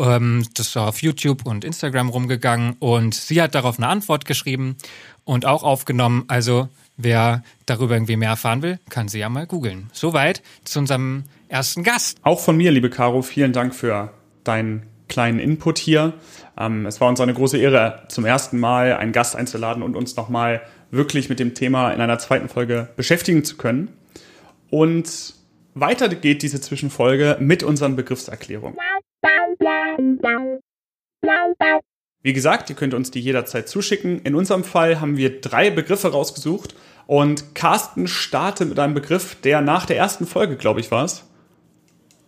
ähm, 0.03 0.45
das 0.55 0.67
ist 0.67 0.77
auf 0.77 1.01
YouTube 1.01 1.45
und 1.45 1.63
Instagram 1.63 2.10
rumgegangen 2.10 2.75
und 2.79 3.15
sie 3.15 3.41
hat 3.41 3.55
darauf 3.55 3.77
eine 3.77 3.88
Antwort 3.88 4.25
geschrieben 4.25 4.77
und 5.24 5.45
auch 5.45 5.63
aufgenommen. 5.63 6.25
Also 6.27 6.67
wer 6.98 7.43
darüber 7.65 7.95
irgendwie 7.95 8.17
mehr 8.17 8.29
erfahren 8.29 8.62
will, 8.62 8.79
kann 8.89 9.07
sie 9.07 9.19
ja 9.19 9.29
mal 9.29 9.48
googeln. 9.48 9.89
Soweit 9.93 10.43
zu 10.63 10.79
unserem 10.79 11.24
ersten 11.48 11.83
Gast. 11.83 12.17
Auch 12.24 12.39
von 12.39 12.57
mir, 12.57 12.72
liebe 12.72 12.89
Caro, 12.89 13.22
vielen 13.22 13.53
Dank 13.53 13.74
für 13.74 14.12
deinen 14.43 14.83
kleinen 15.07 15.39
Input 15.39 15.77
hier. 15.77 16.13
Ähm, 16.57 16.86
es 16.86 17.00
war 17.00 17.07
uns 17.07 17.22
eine 17.22 17.33
große 17.33 17.57
Ehre, 17.57 18.03
zum 18.10 18.25
ersten 18.25 18.60
Mal 18.60 18.93
einen 18.98 19.12
Gast 19.12 19.36
einzuladen 19.36 19.83
und 19.83 19.95
uns 19.95 20.15
nochmal 20.15 20.62
wirklich 20.91 21.29
mit 21.29 21.39
dem 21.39 21.55
Thema 21.55 21.91
in 21.91 22.01
einer 22.01 22.19
zweiten 22.19 22.50
Folge 22.50 22.89
beschäftigen 22.95 23.43
zu 23.43 23.57
können. 23.57 23.89
Und 24.69 25.36
weiter 25.75 26.10
geht 26.10 26.41
diese 26.43 26.62
Zwischenfolge 26.62 27.38
mit 27.39 27.63
unseren 27.63 27.95
Begriffserklärungen. 27.95 28.77
Wie 32.22 32.34
gesagt, 32.34 32.70
ihr 32.70 32.75
könnt 32.75 32.94
uns 32.94 33.12
die 33.12 33.20
jederzeit 33.20 33.68
zuschicken. 33.68 34.22
In 34.22 34.36
unserem 34.36 34.63
Fall 34.63 35.01
haben 35.01 35.18
wir 35.18 35.42
drei 35.42 35.70
Begriffe 35.70 36.12
rausgesucht 36.12 36.75
und 37.06 37.56
Carsten 37.56 38.08
startet 38.08 38.70
mit 38.70 38.80
einem 38.80 38.94
Begriff, 38.94 39.36
der 39.42 39.62
nach 39.62 39.86
der 39.86 39.98
ersten 39.98 40.25
Folge, 40.25 40.56
glaube 40.56 40.80
ich, 40.80 40.92
war 40.92 41.03
es, 41.06 41.25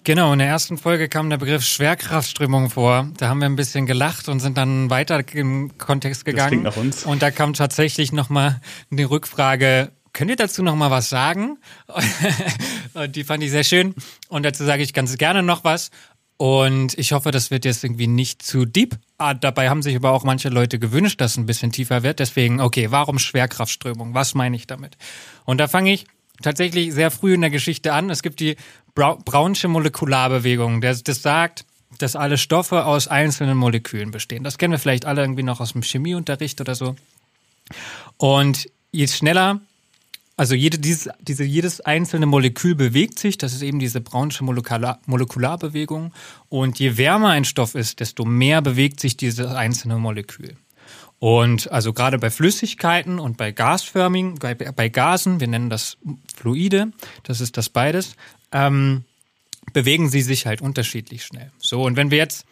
Genau, 0.05 0.33
in 0.33 0.37
der 0.37 0.47
ersten 0.47 0.77
Folge 0.77 1.09
kam 1.09 1.31
der 1.31 1.37
Begriff 1.37 1.63
Schwerkraftströmung 1.63 2.69
vor. 2.69 3.09
Da 3.17 3.27
haben 3.27 3.39
wir 3.39 3.47
ein 3.47 3.55
bisschen 3.55 3.87
gelacht 3.87 4.29
und 4.29 4.39
sind 4.39 4.55
dann 4.55 4.91
weiter 4.91 5.23
im 5.33 5.79
Kontext 5.79 6.25
gegangen. 6.25 6.63
Das 6.63 6.75
klingt 6.75 6.93
nach 6.93 6.99
uns. 7.01 7.05
Und 7.07 7.23
da 7.23 7.31
kam 7.31 7.53
tatsächlich 7.53 8.11
nochmal 8.11 8.61
eine 8.91 9.09
Rückfrage, 9.09 9.91
könnt 10.13 10.29
ihr 10.29 10.35
dazu 10.35 10.61
nochmal 10.61 10.91
was 10.91 11.09
sagen? 11.09 11.57
und 12.93 13.15
die 13.15 13.23
fand 13.23 13.43
ich 13.43 13.49
sehr 13.49 13.63
schön. 13.63 13.95
Und 14.29 14.43
dazu 14.45 14.63
sage 14.63 14.83
ich 14.83 14.93
ganz 14.93 15.17
gerne 15.17 15.41
noch 15.41 15.63
was. 15.63 15.89
Und 16.37 16.97
ich 16.97 17.13
hoffe, 17.13 17.31
das 17.31 17.49
wird 17.49 17.63
jetzt 17.63 17.83
irgendwie 17.83 18.07
nicht 18.07 18.41
zu 18.41 18.65
deep. 18.65 18.97
Ah, 19.17 19.33
dabei 19.33 19.69
haben 19.69 19.81
sich 19.81 19.95
aber 19.95 20.11
auch 20.11 20.23
manche 20.23 20.49
Leute 20.49 20.79
gewünscht, 20.79 21.21
dass 21.21 21.31
es 21.31 21.37
ein 21.37 21.45
bisschen 21.45 21.71
tiefer 21.71 22.03
wird. 22.03 22.19
Deswegen, 22.19 22.59
okay, 22.59 22.91
warum 22.91 23.19
Schwerkraftströmung? 23.19 24.13
Was 24.13 24.35
meine 24.35 24.55
ich 24.55 24.67
damit? 24.67 24.97
Und 25.45 25.59
da 25.59 25.69
fange 25.69 25.93
ich 25.93 26.05
tatsächlich 26.41 26.93
sehr 26.93 27.11
früh 27.11 27.35
in 27.35 27.41
der 27.41 27.49
Geschichte 27.49 27.93
an. 27.93 28.09
Es 28.09 28.21
gibt 28.21 28.41
die 28.41 28.57
Brownsche 28.93 29.67
Molekularbewegung, 29.67 30.81
das, 30.81 31.03
das 31.03 31.21
sagt, 31.21 31.65
dass 31.97 32.15
alle 32.15 32.37
Stoffe 32.37 32.85
aus 32.85 33.07
einzelnen 33.07 33.57
Molekülen 33.57 34.11
bestehen. 34.11 34.43
Das 34.43 34.57
kennen 34.57 34.71
wir 34.71 34.79
vielleicht 34.79 35.05
alle 35.05 35.21
irgendwie 35.21 35.43
noch 35.43 35.59
aus 35.61 35.73
dem 35.73 35.81
Chemieunterricht 35.81 36.59
oder 36.61 36.75
so. 36.75 36.95
Und 38.17 38.69
je 38.91 39.07
schneller, 39.07 39.61
also 40.37 40.53
jede, 40.53 40.79
dieses, 40.79 41.09
diese, 41.21 41.43
jedes 41.43 41.81
einzelne 41.81 42.25
Molekül 42.25 42.75
bewegt 42.75 43.19
sich, 43.19 43.37
das 43.37 43.53
ist 43.53 43.61
eben 43.61 43.79
diese 43.79 44.01
Brownsche 44.01 44.43
Molekular, 44.43 44.99
Molekularbewegung. 45.05 46.13
Und 46.49 46.77
je 46.79 46.97
wärmer 46.97 47.29
ein 47.29 47.45
Stoff 47.45 47.73
ist, 47.73 48.01
desto 48.01 48.25
mehr 48.25 48.61
bewegt 48.61 48.99
sich 48.99 49.15
dieses 49.15 49.47
einzelne 49.47 49.97
Molekül. 49.97 50.57
Und 51.19 51.71
also 51.71 51.93
gerade 51.93 52.19
bei 52.19 52.29
Flüssigkeiten 52.29 53.19
und 53.19 53.37
bei 53.37 53.51
gasförmigen, 53.51 54.35
bei, 54.35 54.53
bei 54.53 54.89
Gasen, 54.89 55.39
wir 55.39 55.47
nennen 55.47 55.69
das 55.69 55.97
Fluide, 56.35 56.91
das 57.23 57.39
ist 57.39 57.55
das 57.55 57.69
beides, 57.69 58.15
ähm, 58.51 59.05
bewegen 59.71 60.09
sie 60.09 60.21
sich 60.21 60.45
halt 60.45 60.61
unterschiedlich 60.61 61.23
schnell. 61.23 61.51
So, 61.57 61.83
und 61.83 61.95
wenn 61.95 62.11
wir 62.11 62.17
jetzt 62.17 62.45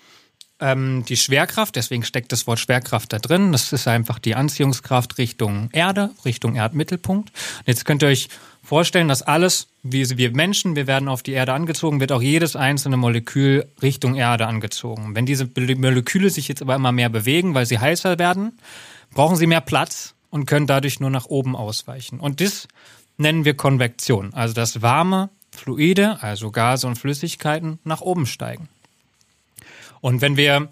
ähm, 0.63 1.03
die 1.05 1.17
Schwerkraft, 1.17 1.75
deswegen 1.75 2.03
steckt 2.03 2.31
das 2.31 2.47
Wort 2.47 2.59
Schwerkraft 2.59 3.11
da 3.11 3.19
drin, 3.19 3.51
das 3.51 3.73
ist 3.73 3.87
einfach 3.87 4.17
die 4.17 4.35
Anziehungskraft 4.35 5.17
Richtung 5.17 5.69
Erde, 5.73 6.11
Richtung 6.23 6.55
Erdmittelpunkt. 6.55 7.29
Und 7.29 7.67
jetzt 7.67 7.83
könnt 7.83 8.01
ihr 8.01 8.07
euch 8.07 8.29
vorstellen, 8.63 9.09
dass 9.09 9.21
alles, 9.21 9.67
wie 9.83 10.17
wir 10.17 10.31
Menschen, 10.31 10.77
wir 10.77 10.87
werden 10.87 11.09
auf 11.09 11.21
die 11.21 11.33
Erde 11.33 11.53
angezogen, 11.53 11.99
wird 11.99 12.13
auch 12.13 12.21
jedes 12.21 12.55
einzelne 12.55 12.95
Molekül 12.95 13.65
Richtung 13.81 14.15
Erde 14.15 14.47
angezogen. 14.47 15.15
Wenn 15.15 15.25
diese 15.25 15.49
Moleküle 15.55 16.29
sich 16.29 16.47
jetzt 16.47 16.61
aber 16.61 16.75
immer 16.75 16.93
mehr 16.93 17.09
bewegen, 17.09 17.53
weil 17.53 17.65
sie 17.65 17.79
heißer 17.79 18.17
werden, 18.17 18.57
brauchen 19.13 19.35
sie 19.35 19.47
mehr 19.47 19.61
Platz 19.61 20.15
und 20.29 20.45
können 20.45 20.65
dadurch 20.65 21.01
nur 21.01 21.09
nach 21.09 21.25
oben 21.25 21.57
ausweichen. 21.57 22.21
Und 22.21 22.39
das 22.39 22.69
nennen 23.17 23.43
wir 23.43 23.55
Konvektion, 23.55 24.33
also 24.33 24.53
dass 24.53 24.81
warme 24.81 25.29
Fluide, 25.51 26.23
also 26.23 26.51
Gase 26.51 26.87
und 26.87 26.97
Flüssigkeiten, 26.97 27.79
nach 27.83 28.01
oben 28.01 28.25
steigen. 28.25 28.69
Und 30.03 30.19
wenn 30.19 30.35
wir, 30.35 30.67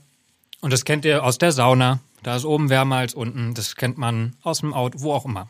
und 0.59 0.73
das 0.73 0.83
kennt 0.83 1.05
ihr 1.05 1.23
aus 1.23 1.37
der 1.37 1.53
Sauna, 1.53 1.99
da 2.21 2.35
ist 2.35 2.43
oben 2.43 2.69
wärmer 2.69 2.97
als 2.97 3.13
unten, 3.13 3.53
das 3.53 3.77
kennt 3.77 3.97
man 3.97 4.35
aus 4.43 4.59
dem 4.59 4.73
Auto, 4.73 4.99
wo 4.99 5.13
auch 5.13 5.23
immer. 5.23 5.49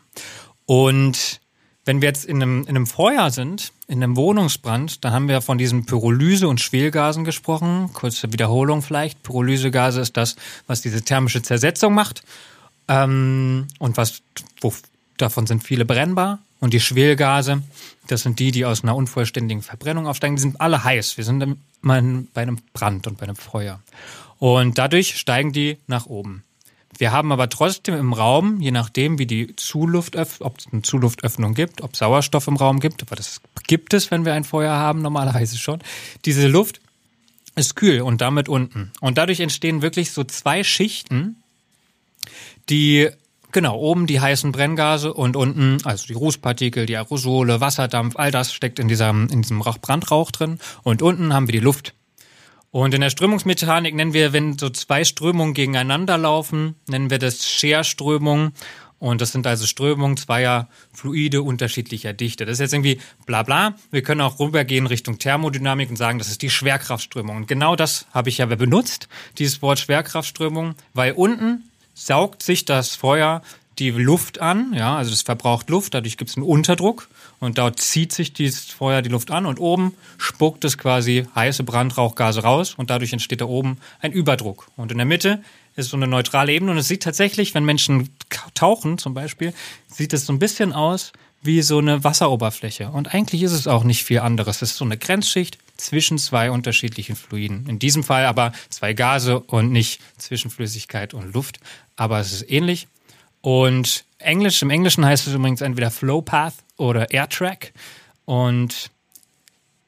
Und 0.66 1.40
wenn 1.84 2.00
wir 2.00 2.06
jetzt 2.06 2.24
in 2.24 2.40
einem, 2.40 2.62
in 2.62 2.68
einem 2.68 2.86
Feuer 2.86 3.32
sind, 3.32 3.72
in 3.88 4.00
einem 4.00 4.14
Wohnungsbrand, 4.14 5.04
dann 5.04 5.12
haben 5.12 5.26
wir 5.26 5.40
von 5.40 5.58
diesen 5.58 5.84
Pyrolyse- 5.84 6.46
und 6.46 6.60
Schwelgasen 6.60 7.24
gesprochen. 7.24 7.90
Kurze 7.92 8.32
Wiederholung 8.32 8.82
vielleicht. 8.82 9.20
Pyrolysegase 9.24 10.00
ist 10.00 10.16
das, 10.16 10.36
was 10.68 10.80
diese 10.80 11.02
thermische 11.02 11.42
Zersetzung 11.42 11.92
macht. 11.92 12.22
Ähm, 12.86 13.66
und 13.80 13.96
was, 13.96 14.22
wo, 14.60 14.72
davon 15.16 15.48
sind 15.48 15.64
viele 15.64 15.84
brennbar. 15.84 16.38
Und 16.62 16.72
die 16.72 16.80
Schwelgase, 16.80 17.60
das 18.06 18.22
sind 18.22 18.38
die, 18.38 18.52
die 18.52 18.64
aus 18.64 18.84
einer 18.84 18.94
unvollständigen 18.94 19.64
Verbrennung 19.64 20.06
aufsteigen. 20.06 20.36
Die 20.36 20.42
sind 20.42 20.60
alle 20.60 20.84
heiß. 20.84 21.16
Wir 21.16 21.24
sind 21.24 21.56
bei 21.82 21.96
einem 21.96 22.58
Brand 22.72 23.08
und 23.08 23.18
bei 23.18 23.24
einem 23.24 23.34
Feuer. 23.34 23.80
Und 24.38 24.78
dadurch 24.78 25.18
steigen 25.18 25.52
die 25.52 25.78
nach 25.88 26.06
oben. 26.06 26.44
Wir 26.96 27.10
haben 27.10 27.32
aber 27.32 27.48
trotzdem 27.48 27.96
im 27.96 28.12
Raum, 28.12 28.60
je 28.60 28.70
nachdem, 28.70 29.18
wie 29.18 29.26
die 29.26 29.56
Zuluft, 29.56 30.14
ob 30.14 30.58
es 30.58 30.68
eine 30.70 30.82
Zuluftöffnung 30.82 31.54
gibt, 31.54 31.80
ob 31.80 31.96
Sauerstoff 31.96 32.46
im 32.46 32.54
Raum 32.54 32.78
gibt, 32.78 33.02
aber 33.02 33.16
das 33.16 33.40
gibt 33.66 33.92
es, 33.92 34.12
wenn 34.12 34.24
wir 34.24 34.32
ein 34.34 34.44
Feuer 34.44 34.72
haben, 34.72 35.02
normalerweise 35.02 35.58
schon. 35.58 35.80
Diese 36.26 36.46
Luft 36.46 36.80
ist 37.56 37.74
kühl 37.74 38.02
und 38.02 38.20
damit 38.20 38.48
unten. 38.48 38.92
Und 39.00 39.18
dadurch 39.18 39.40
entstehen 39.40 39.82
wirklich 39.82 40.12
so 40.12 40.22
zwei 40.22 40.62
Schichten, 40.62 41.42
die 42.70 43.10
Genau, 43.52 43.76
oben 43.76 44.06
die 44.06 44.18
heißen 44.18 44.50
Brenngase 44.50 45.12
und 45.12 45.36
unten, 45.36 45.76
also 45.84 46.06
die 46.06 46.14
Rußpartikel, 46.14 46.86
die 46.86 46.96
Aerosole, 46.96 47.60
Wasserdampf, 47.60 48.16
all 48.16 48.30
das 48.30 48.54
steckt 48.54 48.78
in, 48.78 48.88
dieser, 48.88 49.10
in 49.10 49.42
diesem 49.42 49.60
Brandrauch 49.60 50.30
drin. 50.30 50.58
Und 50.82 51.02
unten 51.02 51.34
haben 51.34 51.48
wir 51.48 51.52
die 51.52 51.58
Luft. 51.58 51.94
Und 52.70 52.94
in 52.94 53.02
der 53.02 53.10
Strömungsmechanik 53.10 53.94
nennen 53.94 54.14
wir, 54.14 54.32
wenn 54.32 54.56
so 54.58 54.70
zwei 54.70 55.04
Strömungen 55.04 55.52
gegeneinander 55.52 56.16
laufen, 56.16 56.76
nennen 56.88 57.10
wir 57.10 57.18
das 57.18 57.46
Scherströmung. 57.46 58.52
Und 58.98 59.20
das 59.20 59.32
sind 59.32 59.46
also 59.46 59.66
Strömungen 59.66 60.16
zweier 60.16 60.68
Fluide 60.90 61.42
unterschiedlicher 61.42 62.14
Dichte. 62.14 62.46
Das 62.46 62.54
ist 62.54 62.60
jetzt 62.60 62.72
irgendwie 62.72 63.00
bla 63.26 63.42
bla. 63.42 63.74
Wir 63.90 64.02
können 64.02 64.22
auch 64.22 64.40
rübergehen 64.40 64.86
Richtung 64.86 65.18
Thermodynamik 65.18 65.90
und 65.90 65.96
sagen, 65.96 66.18
das 66.18 66.28
ist 66.28 66.40
die 66.40 66.48
Schwerkraftströmung. 66.48 67.36
Und 67.36 67.48
genau 67.48 67.76
das 67.76 68.06
habe 68.12 68.30
ich 68.30 68.38
ja 68.38 68.46
benutzt, 68.46 69.08
dieses 69.36 69.60
Wort 69.60 69.80
Schwerkraftströmung, 69.80 70.76
weil 70.94 71.12
unten 71.12 71.64
saugt 71.94 72.42
sich 72.42 72.64
das 72.64 72.94
Feuer 72.94 73.42
die 73.78 73.90
Luft 73.90 74.40
an, 74.40 74.74
ja, 74.74 74.96
also 74.96 75.12
es 75.12 75.22
verbraucht 75.22 75.70
Luft, 75.70 75.94
dadurch 75.94 76.16
gibt 76.16 76.30
es 76.30 76.36
einen 76.36 76.44
Unterdruck 76.44 77.08
und 77.40 77.58
dort 77.58 77.80
zieht 77.80 78.12
sich 78.12 78.32
dieses 78.32 78.66
Feuer 78.66 79.02
die 79.02 79.08
Luft 79.08 79.30
an 79.30 79.46
und 79.46 79.58
oben 79.58 79.94
spuckt 80.18 80.64
es 80.64 80.76
quasi 80.76 81.26
heiße 81.34 81.64
Brandrauchgase 81.64 82.42
raus 82.42 82.74
und 82.76 82.90
dadurch 82.90 83.12
entsteht 83.12 83.40
da 83.40 83.46
oben 83.46 83.78
ein 84.00 84.12
Überdruck. 84.12 84.68
Und 84.76 84.92
in 84.92 84.98
der 84.98 85.06
Mitte 85.06 85.42
ist 85.74 85.90
so 85.90 85.96
eine 85.96 86.06
neutrale 86.06 86.52
Ebene 86.52 86.72
und 86.72 86.78
es 86.78 86.88
sieht 86.88 87.02
tatsächlich, 87.02 87.54
wenn 87.54 87.64
Menschen 87.64 88.10
tauchen 88.54 88.98
zum 88.98 89.14
Beispiel, 89.14 89.54
sieht 89.88 90.12
es 90.12 90.26
so 90.26 90.32
ein 90.32 90.38
bisschen 90.38 90.72
aus 90.72 91.12
wie 91.42 91.62
so 91.62 91.78
eine 91.78 92.04
Wasseroberfläche. 92.04 92.90
Und 92.90 93.14
eigentlich 93.14 93.42
ist 93.42 93.52
es 93.52 93.66
auch 93.66 93.82
nicht 93.82 94.04
viel 94.04 94.20
anderes. 94.20 94.62
Es 94.62 94.72
ist 94.72 94.76
so 94.76 94.84
eine 94.84 94.96
Grenzschicht 94.96 95.58
zwischen 95.82 96.18
zwei 96.18 96.50
unterschiedlichen 96.50 97.16
Fluiden. 97.16 97.66
In 97.68 97.78
diesem 97.78 98.04
Fall 98.04 98.24
aber 98.24 98.52
zwei 98.70 98.92
Gase 98.92 99.40
und 99.40 99.72
nicht 99.72 100.00
zwischen 100.16 100.50
Flüssigkeit 100.50 101.12
und 101.12 101.34
Luft. 101.34 101.58
Aber 101.96 102.20
es 102.20 102.32
ist 102.32 102.50
ähnlich. 102.50 102.86
Und 103.40 104.04
Englisch, 104.18 104.62
im 104.62 104.70
Englischen 104.70 105.04
heißt 105.04 105.26
es 105.26 105.34
übrigens 105.34 105.60
entweder 105.60 105.90
Flowpath 105.90 106.54
oder 106.76 107.10
Airtrack. 107.10 107.72
Und 108.24 108.90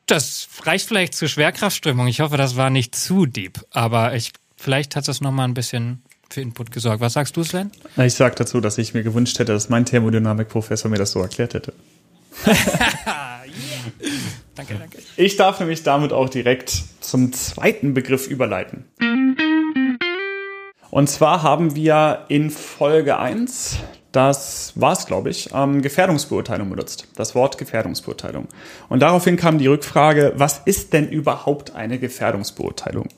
das 0.07 0.49
reicht 0.63 0.89
vielleicht 0.89 1.15
zur 1.15 1.29
Schwerkraftströmung. 1.29 2.09
Ich 2.09 2.21
hoffe, 2.21 2.37
das 2.37 2.57
war 2.57 2.71
nicht 2.71 2.97
zu 2.97 3.27
deep. 3.27 3.65
Aber 3.71 4.15
ich, 4.15 4.33
vielleicht 4.57 4.97
hat 4.97 5.07
das 5.07 5.21
nochmal 5.21 5.47
ein 5.47 5.55
bisschen 5.55 6.03
für 6.29 6.41
Input 6.41 6.73
gesorgt. 6.73 7.01
Was 7.01 7.13
sagst 7.13 7.37
du, 7.37 7.45
Sven? 7.45 7.71
Ich 7.97 8.15
sage 8.15 8.35
dazu, 8.35 8.61
dass 8.61 8.79
ich 8.79 8.95
mir 8.95 9.05
gewünscht 9.05 9.39
hätte, 9.39 9.53
dass 9.53 9.69
mein 9.69 9.87
Thermodynamikprofessor 9.87 10.91
mir 10.91 10.99
das 10.99 11.13
so 11.13 11.21
erklärt 11.21 11.55
hätte. 11.55 11.73
yeah. 12.45 14.41
Danke, 14.55 14.75
danke. 14.79 14.99
Ich 15.17 15.37
darf 15.37 15.59
nämlich 15.59 15.83
damit 15.83 16.13
auch 16.13 16.29
direkt 16.29 16.85
zum 17.01 17.33
zweiten 17.33 17.95
Begriff 17.95 18.29
überleiten. 18.29 18.85
Und 20.91 21.11
zwar 21.11 21.43
haben 21.43 21.75
wir 21.75 22.27
in 22.29 22.51
Folge 22.51 23.19
1, 23.19 23.79
das 24.13 24.73
war 24.77 24.93
es, 24.93 25.07
glaube 25.07 25.31
ich, 25.31 25.51
ähm, 25.53 25.83
Gefährdungsbeurteilung 25.83 26.71
benutzt. 26.71 27.09
Das 27.17 27.35
Wort 27.35 27.59
Gefährdungsbeurteilung. 27.59 28.47
Und 28.89 29.01
daraufhin 29.01 29.37
kam 29.37 29.59
die 29.59 29.67
Rückfrage, 29.67 30.35
was 30.37 30.61
ist 30.67 30.93
denn 30.93 31.09
überhaupt 31.09 31.75
eine 31.75 31.99
Gefährdungsbeurteilung? 31.99 33.09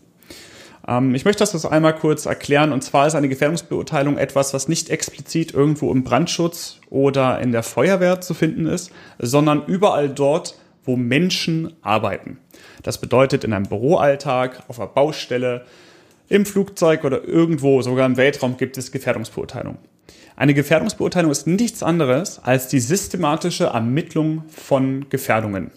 Ähm, 0.88 1.14
ich 1.14 1.26
möchte 1.26 1.40
das 1.40 1.66
einmal 1.66 1.94
kurz 1.94 2.24
erklären. 2.24 2.72
Und 2.72 2.82
zwar 2.82 3.06
ist 3.06 3.14
eine 3.14 3.28
Gefährdungsbeurteilung 3.28 4.16
etwas, 4.16 4.54
was 4.54 4.68
nicht 4.68 4.88
explizit 4.88 5.52
irgendwo 5.52 5.92
im 5.92 6.02
Brandschutz 6.02 6.80
oder 6.88 7.40
in 7.40 7.52
der 7.52 7.62
Feuerwehr 7.62 8.22
zu 8.22 8.32
finden 8.32 8.66
ist, 8.66 8.90
sondern 9.18 9.66
überall 9.66 10.08
dort, 10.08 10.54
wo 10.86 10.96
Menschen 10.96 11.74
arbeiten. 11.82 12.38
Das 12.82 13.00
bedeutet 13.00 13.44
in 13.44 13.52
einem 13.52 13.66
Büroalltag, 13.66 14.62
auf 14.68 14.80
einer 14.80 14.88
Baustelle, 14.88 15.66
im 16.28 16.46
Flugzeug 16.46 17.04
oder 17.04 17.24
irgendwo, 17.24 17.82
sogar 17.82 18.06
im 18.06 18.16
Weltraum 18.16 18.56
gibt 18.56 18.78
es 18.78 18.90
Gefährdungsbeurteilung. 18.90 19.78
Eine 20.34 20.54
Gefährdungsbeurteilung 20.54 21.30
ist 21.30 21.46
nichts 21.46 21.82
anderes 21.82 22.40
als 22.42 22.68
die 22.68 22.80
systematische 22.80 23.66
Ermittlung 23.66 24.44
von 24.48 25.08
Gefährdungen. 25.08 25.70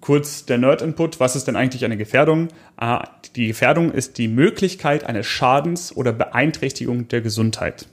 Kurz 0.00 0.46
der 0.46 0.58
Nerd-Input, 0.58 1.20
was 1.20 1.36
ist 1.36 1.46
denn 1.46 1.54
eigentlich 1.54 1.84
eine 1.84 1.96
Gefährdung? 1.96 2.48
Ah, 2.76 3.04
die 3.36 3.46
Gefährdung 3.48 3.92
ist 3.92 4.18
die 4.18 4.26
Möglichkeit 4.26 5.04
eines 5.04 5.26
Schadens 5.26 5.94
oder 5.94 6.12
Beeinträchtigung 6.12 7.08
der 7.08 7.20
Gesundheit. 7.20 7.86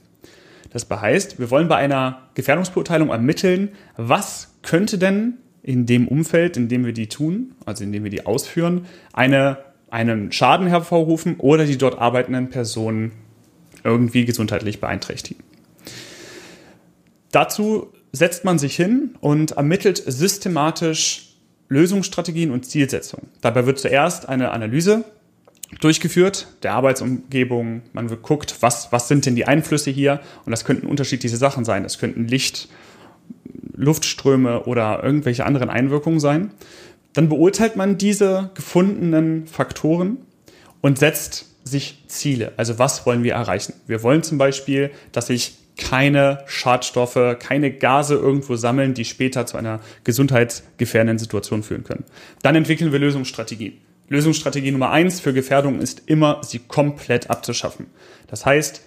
Das 0.70 0.88
heißt, 0.90 1.38
wir 1.38 1.50
wollen 1.50 1.68
bei 1.68 1.76
einer 1.76 2.28
Gefährdungsbeurteilung 2.34 3.10
ermitteln, 3.10 3.70
was 3.96 4.54
könnte 4.62 4.98
denn 4.98 5.38
in 5.62 5.86
dem 5.86 6.08
Umfeld, 6.08 6.56
in 6.56 6.68
dem 6.68 6.84
wir 6.84 6.92
die 6.92 7.08
tun, 7.08 7.52
also 7.66 7.84
in 7.84 7.92
dem 7.92 8.04
wir 8.04 8.10
die 8.10 8.26
ausführen, 8.26 8.86
eine, 9.12 9.58
einen 9.90 10.32
Schaden 10.32 10.66
hervorrufen 10.66 11.36
oder 11.38 11.66
die 11.66 11.78
dort 11.78 11.98
arbeitenden 11.98 12.48
Personen 12.50 13.12
irgendwie 13.84 14.24
gesundheitlich 14.24 14.80
beeinträchtigen. 14.80 15.42
Dazu 17.32 17.92
setzt 18.12 18.44
man 18.44 18.58
sich 18.58 18.74
hin 18.74 19.14
und 19.20 19.52
ermittelt 19.52 20.02
systematisch 20.06 21.34
Lösungsstrategien 21.68 22.50
und 22.50 22.66
Zielsetzungen. 22.66 23.28
Dabei 23.40 23.66
wird 23.66 23.78
zuerst 23.78 24.28
eine 24.28 24.50
Analyse 24.50 25.04
durchgeführt 25.78 26.48
der 26.64 26.72
Arbeitsumgebung. 26.72 27.82
Man 27.92 28.08
guckt, 28.22 28.56
was, 28.60 28.90
was 28.90 29.06
sind 29.06 29.26
denn 29.26 29.36
die 29.36 29.46
Einflüsse 29.46 29.90
hier? 29.90 30.20
Und 30.44 30.50
das 30.50 30.64
könnten 30.64 30.88
unterschiedliche 30.88 31.36
Sachen 31.36 31.64
sein. 31.64 31.84
Das 31.84 31.98
könnten 31.98 32.26
Licht, 32.26 32.68
Luftströme 33.80 34.64
oder 34.64 35.02
irgendwelche 35.02 35.44
anderen 35.46 35.70
Einwirkungen 35.70 36.20
sein. 36.20 36.52
Dann 37.12 37.28
beurteilt 37.28 37.76
man 37.76 37.98
diese 37.98 38.50
gefundenen 38.54 39.46
Faktoren 39.46 40.18
und 40.80 40.98
setzt 40.98 41.46
sich 41.64 42.04
Ziele. 42.06 42.52
Also 42.56 42.78
was 42.78 43.06
wollen 43.06 43.22
wir 43.22 43.34
erreichen? 43.34 43.74
Wir 43.86 44.02
wollen 44.02 44.22
zum 44.22 44.38
Beispiel, 44.38 44.90
dass 45.12 45.26
sich 45.26 45.56
keine 45.76 46.44
Schadstoffe, 46.46 47.36
keine 47.38 47.72
Gase 47.72 48.14
irgendwo 48.14 48.56
sammeln, 48.56 48.94
die 48.94 49.04
später 49.04 49.46
zu 49.46 49.56
einer 49.56 49.80
gesundheitsgefährdenden 50.04 51.18
Situation 51.18 51.62
führen 51.62 51.84
können. 51.84 52.04
Dann 52.42 52.54
entwickeln 52.54 52.92
wir 52.92 52.98
Lösungsstrategien. 52.98 53.78
Lösungsstrategie 54.08 54.72
Nummer 54.72 54.90
eins 54.90 55.20
für 55.20 55.32
Gefährdung 55.32 55.80
ist 55.80 56.02
immer, 56.06 56.40
sie 56.42 56.58
komplett 56.58 57.30
abzuschaffen. 57.30 57.86
Das 58.26 58.44
heißt, 58.44 58.82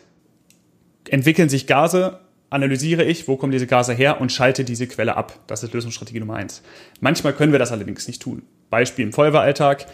entwickeln 1.10 1.50
sich 1.50 1.66
Gase, 1.66 2.20
analysiere 2.54 3.04
ich, 3.04 3.28
wo 3.28 3.36
kommen 3.36 3.52
diese 3.52 3.68
Gase 3.68 3.94
her 3.94 4.22
und 4.22 4.32
schalte 4.32 4.64
diese 4.64 4.88
Quelle 4.88 5.18
ab. 5.18 5.40
Das 5.48 5.64
ist 5.64 5.74
Lösungsstrategie 5.74 6.20
Nummer 6.20 6.36
eins. 6.36 6.62
Manchmal 7.02 7.34
können 7.34 7.52
wir 7.52 7.60
das 7.60 7.72
allerdings 7.72 8.08
nicht 8.08 8.22
tun. 8.22 8.44
Beispiel 8.70 9.06
im 9.06 9.14
Feuerwehralltag. 9.14 9.88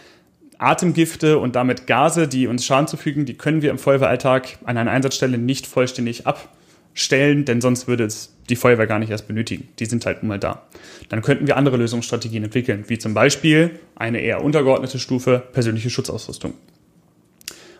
Atemgifte 0.58 1.38
und 1.38 1.56
damit 1.56 1.86
Gase, 1.86 2.28
die 2.28 2.46
uns 2.46 2.66
Schaden 2.66 2.86
zufügen, 2.86 3.24
die 3.24 3.34
können 3.34 3.62
wir 3.62 3.70
im 3.70 3.78
Feuerwehralltag 3.78 4.58
an 4.64 4.76
einer 4.76 4.90
Einsatzstelle 4.90 5.38
nicht 5.38 5.66
vollständig 5.66 6.26
abstellen, 6.26 7.46
denn 7.46 7.62
sonst 7.62 7.88
würde 7.88 8.04
es 8.04 8.36
die 8.50 8.56
Feuerwehr 8.56 8.86
gar 8.86 8.98
nicht 8.98 9.08
erst 9.08 9.26
benötigen. 9.26 9.68
Die 9.78 9.86
sind 9.86 10.04
halt 10.04 10.22
nun 10.22 10.28
mal 10.28 10.38
da. 10.38 10.66
Dann 11.08 11.22
könnten 11.22 11.46
wir 11.46 11.56
andere 11.56 11.78
Lösungsstrategien 11.78 12.44
entwickeln, 12.44 12.84
wie 12.88 12.98
zum 12.98 13.14
Beispiel 13.14 13.80
eine 13.96 14.20
eher 14.20 14.44
untergeordnete 14.44 14.98
Stufe 14.98 15.42
persönliche 15.52 15.88
Schutzausrüstung. 15.88 16.52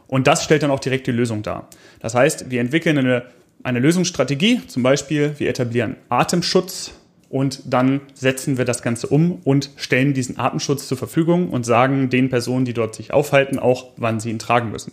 Und 0.07 0.27
das 0.27 0.43
stellt 0.43 0.63
dann 0.63 0.71
auch 0.71 0.81
direkt 0.81 1.07
die 1.07 1.13
Lösung 1.13 1.43
dar. 1.43 1.69
Das 2.01 2.15
heißt, 2.15 2.51
wir 2.51 2.63
entwickeln 2.63 2.97
eine 2.97 3.27
eine 3.63 3.79
Lösungsstrategie, 3.79 4.63
zum 4.67 4.83
Beispiel 4.83 5.35
wir 5.39 5.49
etablieren 5.49 5.97
Atemschutz 6.09 6.93
und 7.29 7.63
dann 7.73 8.01
setzen 8.15 8.59
wir 8.59 8.65
das 8.65 8.83
Ganze 8.83 9.07
um 9.07 9.41
und 9.45 9.71
stellen 9.77 10.15
diesen 10.15 10.39
Atemschutz 10.39 10.89
zur 10.89 10.99
Verfügung 10.99 11.51
und 11.51 11.65
sagen 11.65 12.11
den 12.11 12.29
Personen, 12.29 12.65
die 12.65 12.75
dort 12.75 12.95
sich 12.95 13.13
aufhalten, 13.13 13.59
auch, 13.59 13.93
wann 13.97 14.19
sie 14.19 14.31
ihn 14.31 14.41
tragen 14.41 14.71
müssen. 14.71 14.93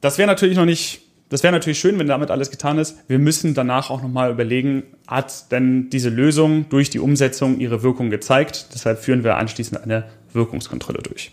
Das 0.00 0.18
wäre 0.18 0.26
natürlich 0.26 0.56
noch 0.56 0.64
nicht, 0.64 1.02
das 1.28 1.42
wäre 1.42 1.52
natürlich 1.52 1.78
schön, 1.78 1.98
wenn 1.98 2.08
damit 2.08 2.30
alles 2.30 2.50
getan 2.50 2.78
ist. 2.78 2.98
Wir 3.08 3.18
müssen 3.18 3.54
danach 3.54 3.88
auch 3.88 4.02
nochmal 4.02 4.32
überlegen, 4.32 4.82
hat 5.06 5.52
denn 5.52 5.90
diese 5.90 6.10
Lösung 6.10 6.68
durch 6.68 6.90
die 6.90 6.98
Umsetzung 6.98 7.60
ihre 7.60 7.82
Wirkung 7.82 8.10
gezeigt? 8.10 8.66
Deshalb 8.74 8.98
führen 8.98 9.24
wir 9.24 9.36
anschließend 9.36 9.80
eine 9.80 10.04
Wirkungskontrolle 10.32 11.02
durch. 11.02 11.32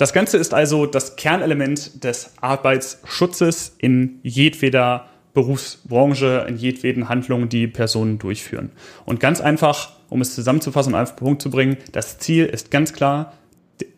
Das 0.00 0.14
Ganze 0.14 0.38
ist 0.38 0.54
also 0.54 0.86
das 0.86 1.16
Kernelement 1.16 2.02
des 2.02 2.32
Arbeitsschutzes 2.40 3.74
in 3.76 4.18
jedweder 4.22 5.10
Berufsbranche, 5.34 6.46
in 6.48 6.56
jedweden 6.56 7.10
Handlungen, 7.10 7.50
die 7.50 7.66
Personen 7.66 8.18
durchführen. 8.18 8.70
Und 9.04 9.20
ganz 9.20 9.42
einfach, 9.42 9.92
um 10.08 10.22
es 10.22 10.34
zusammenzufassen 10.34 10.94
und 10.94 11.00
auf 11.00 11.16
den 11.16 11.16
Punkt 11.16 11.42
zu 11.42 11.50
bringen, 11.50 11.76
das 11.92 12.18
Ziel 12.18 12.46
ist 12.46 12.70
ganz 12.70 12.94
klar, 12.94 13.34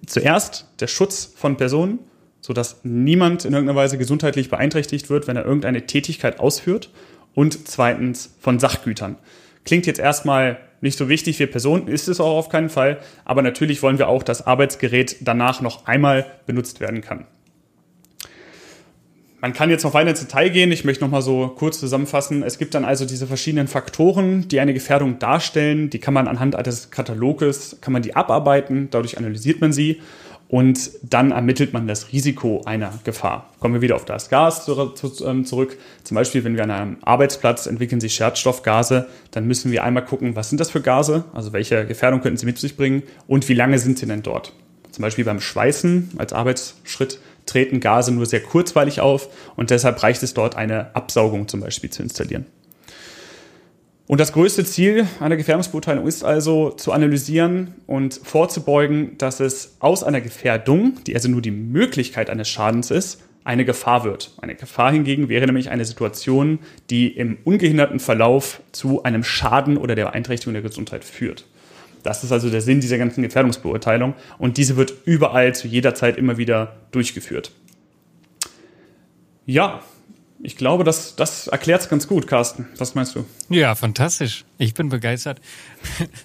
zuerst 0.04 0.66
der 0.80 0.88
Schutz 0.88 1.34
von 1.36 1.56
Personen, 1.56 2.00
sodass 2.40 2.80
niemand 2.82 3.44
in 3.44 3.52
irgendeiner 3.52 3.78
Weise 3.78 3.96
gesundheitlich 3.96 4.50
beeinträchtigt 4.50 5.08
wird, 5.08 5.28
wenn 5.28 5.36
er 5.36 5.44
irgendeine 5.44 5.86
Tätigkeit 5.86 6.40
ausführt. 6.40 6.90
Und 7.36 7.68
zweitens 7.68 8.34
von 8.40 8.58
Sachgütern. 8.58 9.18
Klingt 9.64 9.86
jetzt 9.86 10.00
erstmal 10.00 10.58
nicht 10.82 10.98
so 10.98 11.08
wichtig 11.08 11.38
für 11.38 11.46
Personen, 11.46 11.88
ist 11.88 12.08
es 12.08 12.20
auch 12.20 12.36
auf 12.36 12.48
keinen 12.50 12.68
Fall. 12.68 12.98
Aber 13.24 13.40
natürlich 13.40 13.82
wollen 13.82 13.98
wir 13.98 14.08
auch, 14.08 14.22
dass 14.22 14.46
Arbeitsgerät 14.46 15.16
danach 15.20 15.62
noch 15.62 15.86
einmal 15.86 16.26
benutzt 16.44 16.80
werden 16.80 17.00
kann. 17.00 17.24
Man 19.40 19.52
kann 19.52 19.70
jetzt 19.70 19.82
noch 19.82 19.94
weiter 19.94 20.10
ins 20.10 20.20
Detail 20.20 20.50
gehen. 20.50 20.70
Ich 20.70 20.84
möchte 20.84 21.02
noch 21.02 21.10
mal 21.10 21.22
so 21.22 21.48
kurz 21.48 21.80
zusammenfassen. 21.80 22.44
Es 22.44 22.58
gibt 22.58 22.74
dann 22.74 22.84
also 22.84 23.04
diese 23.04 23.26
verschiedenen 23.26 23.66
Faktoren, 23.66 24.46
die 24.46 24.60
eine 24.60 24.72
Gefährdung 24.72 25.18
darstellen. 25.18 25.90
Die 25.90 25.98
kann 25.98 26.14
man 26.14 26.28
anhand 26.28 26.54
eines 26.54 26.92
Kataloges, 26.92 27.78
kann 27.80 27.92
man 27.92 28.02
die 28.02 28.14
abarbeiten. 28.14 28.88
Dadurch 28.90 29.18
analysiert 29.18 29.60
man 29.60 29.72
sie. 29.72 30.00
Und 30.52 30.90
dann 31.02 31.30
ermittelt 31.30 31.72
man 31.72 31.86
das 31.86 32.12
Risiko 32.12 32.60
einer 32.66 32.92
Gefahr. 33.04 33.50
Kommen 33.58 33.72
wir 33.72 33.80
wieder 33.80 33.96
auf 33.96 34.04
das 34.04 34.28
Gas 34.28 34.68
ähm, 35.24 35.46
zurück. 35.46 35.78
Zum 36.04 36.14
Beispiel, 36.14 36.44
wenn 36.44 36.56
wir 36.56 36.64
an 36.64 36.70
einem 36.70 36.96
Arbeitsplatz 37.00 37.64
entwickeln 37.64 38.02
sich 38.02 38.14
Schadstoffgase, 38.14 39.08
dann 39.30 39.46
müssen 39.46 39.72
wir 39.72 39.82
einmal 39.82 40.04
gucken, 40.04 40.36
was 40.36 40.50
sind 40.50 40.60
das 40.60 40.70
für 40.70 40.82
Gase, 40.82 41.24
also 41.32 41.54
welche 41.54 41.86
Gefährdung 41.86 42.20
könnten 42.20 42.36
sie 42.36 42.44
mit 42.44 42.58
sich 42.58 42.76
bringen 42.76 43.02
und 43.26 43.48
wie 43.48 43.54
lange 43.54 43.78
sind 43.78 43.98
sie 43.98 44.04
denn 44.04 44.22
dort. 44.22 44.52
Zum 44.90 45.00
Beispiel 45.00 45.24
beim 45.24 45.40
Schweißen 45.40 46.10
als 46.18 46.34
Arbeitsschritt 46.34 47.18
treten 47.46 47.80
Gase 47.80 48.12
nur 48.12 48.26
sehr 48.26 48.42
kurzweilig 48.42 49.00
auf 49.00 49.30
und 49.56 49.70
deshalb 49.70 50.02
reicht 50.02 50.22
es 50.22 50.34
dort, 50.34 50.54
eine 50.54 50.94
Absaugung 50.94 51.48
zum 51.48 51.60
Beispiel 51.60 51.88
zu 51.88 52.02
installieren. 52.02 52.44
Und 54.08 54.20
das 54.20 54.32
größte 54.32 54.64
Ziel 54.64 55.06
einer 55.20 55.36
Gefährdungsbeurteilung 55.36 56.06
ist 56.06 56.24
also 56.24 56.70
zu 56.70 56.92
analysieren 56.92 57.74
und 57.86 58.20
vorzubeugen, 58.22 59.16
dass 59.16 59.40
es 59.40 59.76
aus 59.78 60.02
einer 60.02 60.20
Gefährdung, 60.20 60.98
die 61.06 61.14
also 61.14 61.28
nur 61.28 61.40
die 61.40 61.52
Möglichkeit 61.52 62.28
eines 62.28 62.48
Schadens 62.48 62.90
ist, 62.90 63.22
eine 63.44 63.64
Gefahr 63.64 64.04
wird. 64.04 64.32
Eine 64.40 64.54
Gefahr 64.54 64.92
hingegen 64.92 65.28
wäre 65.28 65.46
nämlich 65.46 65.70
eine 65.70 65.84
Situation, 65.84 66.58
die 66.90 67.08
im 67.08 67.38
ungehinderten 67.44 68.00
Verlauf 68.00 68.60
zu 68.72 69.02
einem 69.02 69.24
Schaden 69.24 69.76
oder 69.76 69.94
der 69.94 70.06
Beeinträchtigung 70.06 70.54
der 70.54 70.62
Gesundheit 70.62 71.04
führt. 71.04 71.46
Das 72.02 72.24
ist 72.24 72.32
also 72.32 72.50
der 72.50 72.60
Sinn 72.60 72.80
dieser 72.80 72.98
ganzen 72.98 73.22
Gefährdungsbeurteilung 73.22 74.14
und 74.38 74.56
diese 74.56 74.76
wird 74.76 74.92
überall 75.04 75.54
zu 75.54 75.68
jeder 75.68 75.94
Zeit 75.94 76.16
immer 76.16 76.36
wieder 76.36 76.76
durchgeführt. 76.90 77.52
Ja, 79.46 79.82
ich 80.44 80.56
glaube, 80.56 80.82
das, 80.82 81.14
das 81.14 81.46
erklärt 81.46 81.82
es 81.82 81.88
ganz 81.88 82.08
gut, 82.08 82.26
Carsten. 82.26 82.66
Was 82.76 82.96
meinst 82.96 83.14
du? 83.14 83.24
Ja, 83.48 83.76
fantastisch. 83.76 84.44
Ich 84.58 84.74
bin 84.74 84.88
begeistert. 84.88 85.40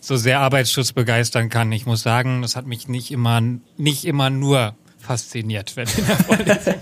So 0.02 0.16
sehr 0.16 0.40
Arbeitsschutz 0.40 0.94
begeistern 0.94 1.50
kann. 1.50 1.72
Ich 1.72 1.86
muss 1.86 2.02
sagen, 2.02 2.42
das 2.42 2.56
hat 2.56 2.66
mich 2.66 2.88
nicht 2.88 3.12
immer, 3.12 3.42
nicht 3.78 4.06
immer 4.06 4.30
nur 4.30 4.76
fasziniert, 5.00 5.76
wenn 5.76 5.88
in 5.88 6.06
der 6.06 6.16
Vorlesung. 6.18 6.76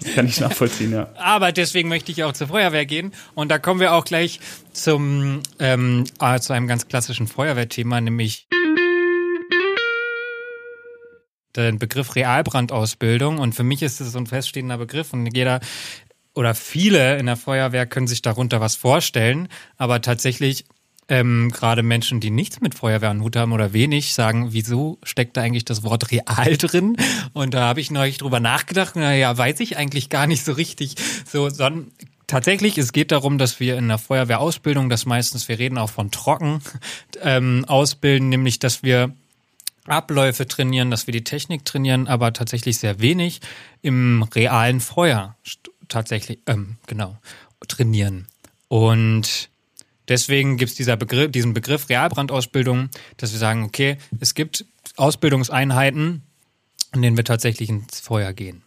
Das 0.00 0.14
kann 0.14 0.26
ich 0.26 0.38
nachvollziehen, 0.38 0.92
ja. 0.92 1.08
Aber 1.16 1.50
deswegen 1.50 1.88
möchte 1.88 2.12
ich 2.12 2.24
auch 2.24 2.32
zur 2.32 2.48
Feuerwehr 2.48 2.84
gehen. 2.84 3.12
Und 3.34 3.50
da 3.50 3.58
kommen 3.58 3.80
wir 3.80 3.94
auch 3.94 4.04
gleich 4.04 4.38
zum, 4.72 5.40
ähm, 5.58 6.04
äh, 6.20 6.38
zu 6.40 6.52
einem 6.52 6.66
ganz 6.66 6.88
klassischen 6.88 7.26
Feuerwehrthema, 7.26 8.00
nämlich 8.00 8.48
den 11.56 11.78
Begriff 11.78 12.14
Realbrandausbildung. 12.16 13.38
Und 13.38 13.54
für 13.54 13.64
mich 13.64 13.82
ist 13.82 14.00
es 14.00 14.12
so 14.12 14.18
ein 14.18 14.26
feststehender 14.26 14.76
Begriff 14.78 15.12
und 15.12 15.26
jeder 15.34 15.60
oder 16.34 16.54
viele 16.54 17.18
in 17.18 17.26
der 17.26 17.36
Feuerwehr 17.36 17.86
können 17.86 18.06
sich 18.06 18.22
darunter 18.22 18.60
was 18.60 18.76
vorstellen. 18.76 19.48
Aber 19.76 20.00
tatsächlich 20.00 20.64
ähm, 21.08 21.50
gerade 21.52 21.82
Menschen, 21.82 22.20
die 22.20 22.30
nichts 22.30 22.60
mit 22.60 22.74
Feuerwehr 22.74 23.10
am 23.10 23.22
Hut 23.22 23.36
haben 23.36 23.52
oder 23.52 23.72
wenig, 23.72 24.14
sagen, 24.14 24.52
wieso 24.52 24.98
steckt 25.02 25.36
da 25.36 25.42
eigentlich 25.42 25.64
das 25.64 25.82
Wort 25.82 26.10
real 26.10 26.56
drin? 26.56 26.96
Und 27.32 27.54
da 27.54 27.60
habe 27.68 27.80
ich 27.80 27.90
neulich 27.90 28.18
drüber 28.18 28.40
nachgedacht, 28.40 28.96
naja, 28.96 29.36
weiß 29.36 29.60
ich 29.60 29.76
eigentlich 29.76 30.08
gar 30.08 30.26
nicht 30.26 30.44
so 30.44 30.52
richtig. 30.52 30.94
So, 31.30 31.50
sondern 31.50 31.90
tatsächlich, 32.26 32.78
es 32.78 32.92
geht 32.92 33.10
darum, 33.10 33.36
dass 33.36 33.60
wir 33.60 33.76
in 33.76 33.88
der 33.88 33.98
Feuerwehrausbildung, 33.98 34.88
das 34.88 35.04
meistens, 35.04 35.48
wir 35.48 35.58
reden 35.58 35.76
auch 35.76 35.90
von 35.90 36.10
trocken, 36.10 36.62
ähm, 37.22 37.64
ausbilden, 37.66 38.28
nämlich, 38.28 38.58
dass 38.58 38.82
wir 38.82 39.12
Abläufe 39.86 40.46
trainieren, 40.46 40.92
dass 40.92 41.08
wir 41.08 41.12
die 41.12 41.24
Technik 41.24 41.64
trainieren, 41.64 42.06
aber 42.06 42.32
tatsächlich 42.32 42.78
sehr 42.78 43.00
wenig 43.00 43.40
im 43.82 44.22
realen 44.22 44.80
Feuer 44.80 45.36
tatsächlich, 45.92 46.40
ähm, 46.46 46.76
genau, 46.86 47.16
trainieren. 47.68 48.26
Und 48.68 49.50
Deswegen 50.08 50.56
gibt 50.56 50.72
es 50.72 50.76
Begriff, 50.98 51.30
diesen 51.30 51.54
Begriff 51.54 51.88
Realbrandausbildung, 51.88 52.90
dass 53.18 53.32
wir 53.32 53.38
sagen, 53.38 53.62
okay, 53.62 53.98
es 54.20 54.34
gibt 54.34 54.64
Ausbildungseinheiten, 54.96 56.22
in 56.92 57.02
denen 57.02 57.16
wir 57.16 57.24
tatsächlich 57.24 57.68
ins 57.68 58.00
Feuer 58.00 58.32
gehen. 58.32 58.62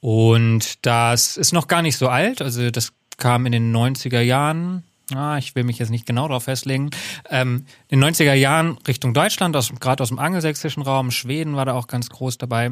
Und 0.00 0.86
das 0.86 1.36
ist 1.36 1.52
noch 1.52 1.66
gar 1.66 1.82
nicht 1.82 1.96
so 1.96 2.08
alt, 2.08 2.40
also 2.40 2.70
das 2.70 2.92
kam 3.16 3.46
in 3.46 3.52
den 3.52 3.74
90er 3.74 4.20
Jahren, 4.20 4.84
ah, 5.12 5.36
ich 5.38 5.56
will 5.56 5.64
mich 5.64 5.78
jetzt 5.78 5.90
nicht 5.90 6.06
genau 6.06 6.28
darauf 6.28 6.44
festlegen, 6.44 6.90
ähm, 7.28 7.66
in 7.88 8.00
den 8.00 8.14
90er 8.14 8.34
Jahren 8.34 8.78
Richtung 8.86 9.12
Deutschland, 9.12 9.56
gerade 9.80 10.02
aus 10.02 10.08
dem 10.08 10.20
angelsächsischen 10.20 10.84
Raum, 10.84 11.10
Schweden 11.10 11.56
war 11.56 11.64
da 11.64 11.74
auch 11.74 11.88
ganz 11.88 12.08
groß 12.08 12.38
dabei. 12.38 12.70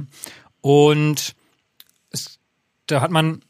Und 0.60 1.34
es, 2.10 2.38
da 2.86 3.00
hat 3.00 3.10
man 3.10 3.42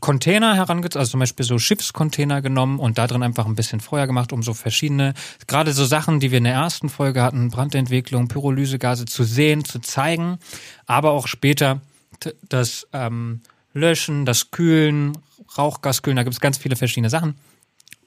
Container 0.00 0.54
herangezogen, 0.54 1.00
also 1.00 1.12
zum 1.12 1.20
Beispiel 1.20 1.46
so 1.46 1.58
Schiffscontainer 1.58 2.42
genommen 2.42 2.78
und 2.78 2.98
da 2.98 3.06
drin 3.06 3.22
einfach 3.22 3.46
ein 3.46 3.54
bisschen 3.54 3.80
Feuer 3.80 4.06
gemacht, 4.06 4.32
um 4.32 4.42
so 4.42 4.52
verschiedene, 4.52 5.14
gerade 5.46 5.72
so 5.72 5.84
Sachen, 5.84 6.20
die 6.20 6.30
wir 6.30 6.38
in 6.38 6.44
der 6.44 6.52
ersten 6.52 6.88
Folge 6.88 7.22
hatten, 7.22 7.50
Brandentwicklung, 7.50 8.28
Pyrolysegase 8.28 9.06
zu 9.06 9.24
sehen, 9.24 9.64
zu 9.64 9.80
zeigen, 9.80 10.38
aber 10.86 11.12
auch 11.12 11.26
später 11.26 11.80
das 12.48 12.86
ähm, 12.92 13.40
Löschen, 13.72 14.26
das 14.26 14.50
Kühlen, 14.50 15.16
Rauchgaskühlen, 15.56 16.16
da 16.16 16.22
gibt 16.24 16.34
es 16.34 16.40
ganz 16.40 16.58
viele 16.58 16.76
verschiedene 16.76 17.10
Sachen 17.10 17.36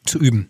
zu 0.06 0.20
üben. 0.20 0.50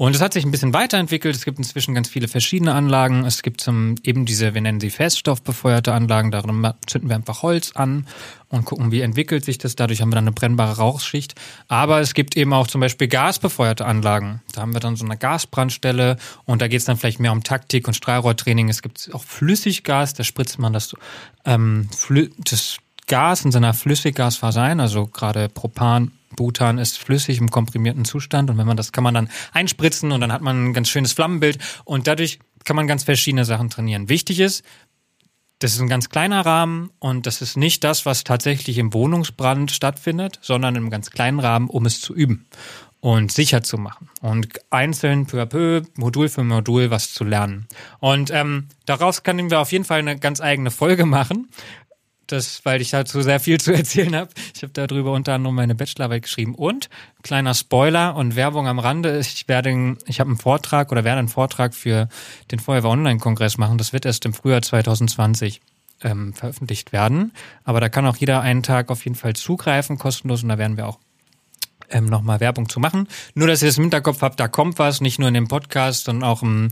Und 0.00 0.14
es 0.14 0.22
hat 0.22 0.32
sich 0.32 0.44
ein 0.44 0.52
bisschen 0.52 0.72
weiterentwickelt. 0.72 1.34
Es 1.34 1.44
gibt 1.44 1.58
inzwischen 1.58 1.92
ganz 1.92 2.08
viele 2.08 2.28
verschiedene 2.28 2.72
Anlagen. 2.72 3.24
Es 3.24 3.42
gibt 3.42 3.60
zum, 3.60 3.96
eben 4.04 4.26
diese, 4.26 4.54
wir 4.54 4.60
nennen 4.60 4.78
sie 4.78 4.90
feststoffbefeuerte 4.90 5.92
Anlagen. 5.92 6.30
Darin 6.30 6.72
zünden 6.86 7.10
wir 7.10 7.16
einfach 7.16 7.42
Holz 7.42 7.72
an 7.74 8.06
und 8.48 8.64
gucken, 8.64 8.92
wie 8.92 9.00
entwickelt 9.00 9.44
sich 9.44 9.58
das. 9.58 9.74
Dadurch 9.74 10.00
haben 10.00 10.10
wir 10.10 10.14
dann 10.14 10.28
eine 10.28 10.32
brennbare 10.32 10.76
Rauchschicht. 10.76 11.34
Aber 11.66 11.98
es 11.98 12.14
gibt 12.14 12.36
eben 12.36 12.52
auch 12.52 12.68
zum 12.68 12.80
Beispiel 12.80 13.08
gasbefeuerte 13.08 13.86
Anlagen. 13.86 14.40
Da 14.52 14.60
haben 14.60 14.72
wir 14.72 14.78
dann 14.78 14.94
so 14.94 15.04
eine 15.04 15.16
Gasbrandstelle 15.16 16.16
und 16.44 16.62
da 16.62 16.68
geht 16.68 16.78
es 16.78 16.84
dann 16.84 16.96
vielleicht 16.96 17.18
mehr 17.18 17.32
um 17.32 17.42
Taktik 17.42 17.88
und 17.88 17.94
Strahlrohrtraining. 17.94 18.68
Es 18.68 18.82
gibt 18.82 19.10
auch 19.12 19.24
Flüssiggas, 19.24 20.14
da 20.14 20.22
spritzt 20.22 20.60
man 20.60 20.72
das, 20.72 20.94
ähm, 21.44 21.88
das 22.38 22.78
Gas 23.08 23.44
in 23.44 23.52
seiner 23.52 23.74
Flüssiggasphase 23.74 24.60
ein, 24.60 24.80
also 24.80 25.06
gerade 25.06 25.48
Propan, 25.48 26.12
Butan 26.36 26.78
ist 26.78 26.98
flüssig 26.98 27.38
im 27.38 27.50
komprimierten 27.50 28.04
Zustand 28.04 28.50
und 28.50 28.58
wenn 28.58 28.66
man 28.66 28.76
das 28.76 28.92
kann 28.92 29.02
man 29.02 29.14
dann 29.14 29.30
einspritzen 29.52 30.12
und 30.12 30.20
dann 30.20 30.32
hat 30.32 30.42
man 30.42 30.68
ein 30.68 30.72
ganz 30.74 30.88
schönes 30.88 31.12
Flammenbild 31.12 31.58
und 31.84 32.06
dadurch 32.06 32.38
kann 32.64 32.76
man 32.76 32.86
ganz 32.86 33.04
verschiedene 33.04 33.44
Sachen 33.44 33.70
trainieren. 33.70 34.08
Wichtig 34.08 34.40
ist, 34.40 34.62
das 35.58 35.74
ist 35.74 35.80
ein 35.80 35.88
ganz 35.88 36.08
kleiner 36.10 36.46
Rahmen 36.46 36.90
und 37.00 37.26
das 37.26 37.42
ist 37.42 37.56
nicht 37.56 37.82
das, 37.82 38.06
was 38.06 38.22
tatsächlich 38.22 38.78
im 38.78 38.92
Wohnungsbrand 38.92 39.72
stattfindet, 39.72 40.38
sondern 40.42 40.76
im 40.76 40.90
ganz 40.90 41.10
kleinen 41.10 41.40
Rahmen, 41.40 41.68
um 41.68 41.86
es 41.86 42.00
zu 42.00 42.14
üben 42.14 42.46
und 43.00 43.32
sicher 43.32 43.62
zu 43.62 43.78
machen 43.78 44.08
und 44.20 44.48
einzeln 44.70 45.26
peu 45.26 45.42
à 45.42 45.46
peu, 45.46 45.82
Modul 45.96 46.28
für 46.28 46.44
Modul 46.44 46.90
was 46.90 47.12
zu 47.12 47.24
lernen. 47.24 47.66
Und 48.00 48.30
ähm, 48.30 48.68
daraus 48.86 49.22
können 49.22 49.50
wir 49.50 49.60
auf 49.60 49.72
jeden 49.72 49.84
Fall 49.84 50.00
eine 50.00 50.18
ganz 50.18 50.40
eigene 50.40 50.70
Folge 50.70 51.06
machen 51.06 51.48
das, 52.32 52.64
weil 52.64 52.80
ich 52.80 52.90
dazu 52.90 53.22
sehr 53.22 53.40
viel 53.40 53.58
zu 53.58 53.72
erzählen 53.74 54.14
habe. 54.14 54.30
Ich 54.54 54.62
habe 54.62 54.72
darüber 54.72 55.12
unter 55.12 55.34
anderem 55.34 55.56
meine 55.56 55.74
Bachelorarbeit 55.74 56.22
geschrieben. 56.22 56.54
Und 56.54 56.88
kleiner 57.22 57.54
Spoiler 57.54 58.16
und 58.16 58.36
Werbung 58.36 58.68
am 58.68 58.78
Rande: 58.78 59.18
Ich 59.18 59.48
werde, 59.48 59.96
ich 60.06 60.20
habe 60.20 60.30
einen 60.30 60.38
Vortrag 60.38 60.92
oder 60.92 61.04
werde 61.04 61.18
einen 61.18 61.28
Vortrag 61.28 61.74
für 61.74 62.08
den 62.50 62.58
Feuerwehr 62.58 62.90
Online-Kongress 62.90 63.58
machen. 63.58 63.78
Das 63.78 63.92
wird 63.92 64.06
erst 64.06 64.24
im 64.24 64.34
Frühjahr 64.34 64.62
2020 64.62 65.60
ähm, 66.02 66.32
veröffentlicht 66.32 66.92
werden. 66.92 67.32
Aber 67.64 67.80
da 67.80 67.88
kann 67.88 68.06
auch 68.06 68.16
jeder 68.16 68.40
einen 68.40 68.62
Tag 68.62 68.90
auf 68.90 69.04
jeden 69.04 69.16
Fall 69.16 69.34
zugreifen, 69.34 69.98
kostenlos. 69.98 70.42
Und 70.42 70.48
da 70.48 70.58
werden 70.58 70.76
wir 70.76 70.86
auch 70.86 70.98
ähm, 71.90 72.06
nochmal 72.06 72.40
Werbung 72.40 72.68
zu 72.68 72.80
machen. 72.80 73.08
Nur, 73.34 73.48
dass 73.48 73.62
ihr 73.62 73.68
es 73.68 73.78
im 73.78 73.84
Hinterkopf 73.84 74.22
habt, 74.22 74.40
da 74.40 74.48
kommt 74.48 74.78
was, 74.78 75.00
nicht 75.00 75.18
nur 75.18 75.28
in 75.28 75.34
dem 75.34 75.48
Podcast, 75.48 76.04
sondern 76.04 76.28
auch 76.28 76.42
im, 76.42 76.70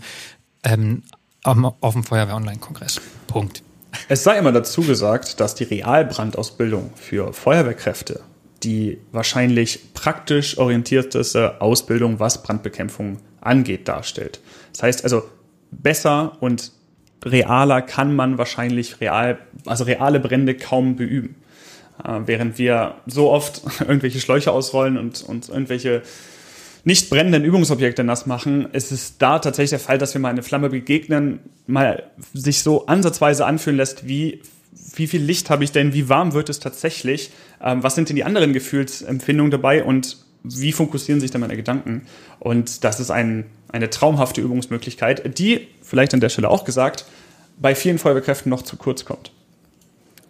ähm, 0.62 1.02
auf 1.42 1.92
dem 1.94 2.04
Feuerwehr 2.04 2.36
Online-Kongress. 2.36 3.00
Punkt. 3.26 3.62
Es 4.08 4.24
sei 4.24 4.38
immer 4.38 4.52
dazu 4.52 4.82
gesagt, 4.82 5.40
dass 5.40 5.54
die 5.54 5.64
Realbrandausbildung 5.64 6.92
für 6.96 7.32
Feuerwehrkräfte 7.32 8.20
die 8.62 8.98
wahrscheinlich 9.12 9.92
praktisch 9.94 10.58
orientierteste 10.58 11.60
Ausbildung, 11.60 12.18
was 12.18 12.42
Brandbekämpfung 12.42 13.18
angeht, 13.40 13.88
darstellt. 13.88 14.40
Das 14.72 14.82
heißt 14.82 15.04
also, 15.04 15.24
besser 15.70 16.36
und 16.40 16.72
realer 17.24 17.82
kann 17.82 18.14
man 18.14 18.38
wahrscheinlich 18.38 19.00
real, 19.00 19.38
also 19.66 19.84
reale 19.84 20.20
Brände 20.20 20.56
kaum 20.56 20.96
beüben. 20.96 21.36
Äh, 22.04 22.20
während 22.26 22.58
wir 22.58 22.96
so 23.06 23.30
oft 23.30 23.62
irgendwelche 23.80 24.20
Schläuche 24.20 24.52
ausrollen 24.52 24.96
und, 24.96 25.22
und 25.22 25.48
irgendwelche 25.48 26.02
nicht 26.86 27.10
brennenden 27.10 27.44
Übungsobjekte 27.44 28.04
nass 28.04 28.26
machen, 28.26 28.68
ist 28.72 28.92
es 28.92 29.18
da 29.18 29.40
tatsächlich 29.40 29.70
der 29.70 29.80
Fall, 29.80 29.98
dass 29.98 30.14
wir 30.14 30.20
mal 30.20 30.28
eine 30.28 30.44
Flamme 30.44 30.70
begegnen, 30.70 31.40
mal 31.66 32.04
sich 32.32 32.62
so 32.62 32.86
ansatzweise 32.86 33.44
anfühlen 33.44 33.76
lässt, 33.76 34.06
wie, 34.06 34.40
wie 34.94 35.08
viel 35.08 35.20
Licht 35.20 35.50
habe 35.50 35.64
ich 35.64 35.72
denn, 35.72 35.94
wie 35.94 36.08
warm 36.08 36.32
wird 36.32 36.48
es 36.48 36.60
tatsächlich, 36.60 37.32
ähm, 37.60 37.82
was 37.82 37.96
sind 37.96 38.08
denn 38.08 38.14
die 38.14 38.22
anderen 38.22 38.52
Gefühlsempfindungen 38.52 39.50
dabei 39.50 39.82
und 39.82 40.18
wie 40.44 40.70
fokussieren 40.70 41.20
sich 41.20 41.32
dann 41.32 41.40
meine 41.40 41.56
Gedanken? 41.56 42.06
Und 42.38 42.84
das 42.84 43.00
ist 43.00 43.10
ein, 43.10 43.46
eine 43.66 43.90
traumhafte 43.90 44.40
Übungsmöglichkeit, 44.40 45.38
die, 45.38 45.66
vielleicht 45.82 46.14
an 46.14 46.20
der 46.20 46.28
Stelle 46.28 46.48
auch 46.48 46.64
gesagt, 46.64 47.04
bei 47.60 47.74
vielen 47.74 47.98
Feuerwehrkräften 47.98 48.48
noch 48.48 48.62
zu 48.62 48.76
kurz 48.76 49.04
kommt. 49.04 49.32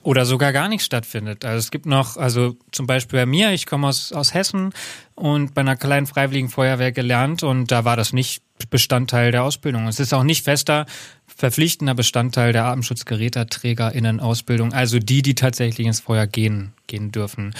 Oder 0.06 0.24
sogar 0.24 0.52
gar 0.52 0.68
nicht 0.68 0.84
stattfindet. 0.84 1.44
Also 1.44 1.58
es 1.58 1.72
gibt 1.72 1.84
noch, 1.84 2.16
also 2.16 2.54
zum 2.70 2.86
Beispiel 2.86 3.18
bei 3.18 3.26
mir, 3.26 3.50
ich 3.50 3.66
komme 3.66 3.88
aus, 3.88 4.12
aus 4.12 4.34
Hessen 4.34 4.72
und 5.16 5.52
bei 5.52 5.62
einer 5.62 5.74
kleinen 5.74 6.06
Freiwilligen 6.06 6.48
Feuerwehr 6.48 6.92
gelernt 6.92 7.42
und 7.42 7.72
da 7.72 7.84
war 7.84 7.96
das 7.96 8.12
nicht 8.12 8.40
Bestandteil 8.70 9.32
der 9.32 9.42
Ausbildung. 9.42 9.88
Es 9.88 9.98
ist 9.98 10.14
auch 10.14 10.22
nicht 10.22 10.44
fester 10.44 10.86
verpflichtender 11.26 11.94
Bestandteil 11.94 12.52
der 12.52 12.66
Atemschutzgeräteträgerinnen-Ausbildung, 12.66 14.72
also 14.72 15.00
die, 15.00 15.22
die 15.22 15.34
tatsächlich 15.34 15.88
ins 15.88 15.98
Feuer 15.98 16.28
gehen, 16.28 16.72
gehen 16.86 17.10
dürfen. 17.10 17.52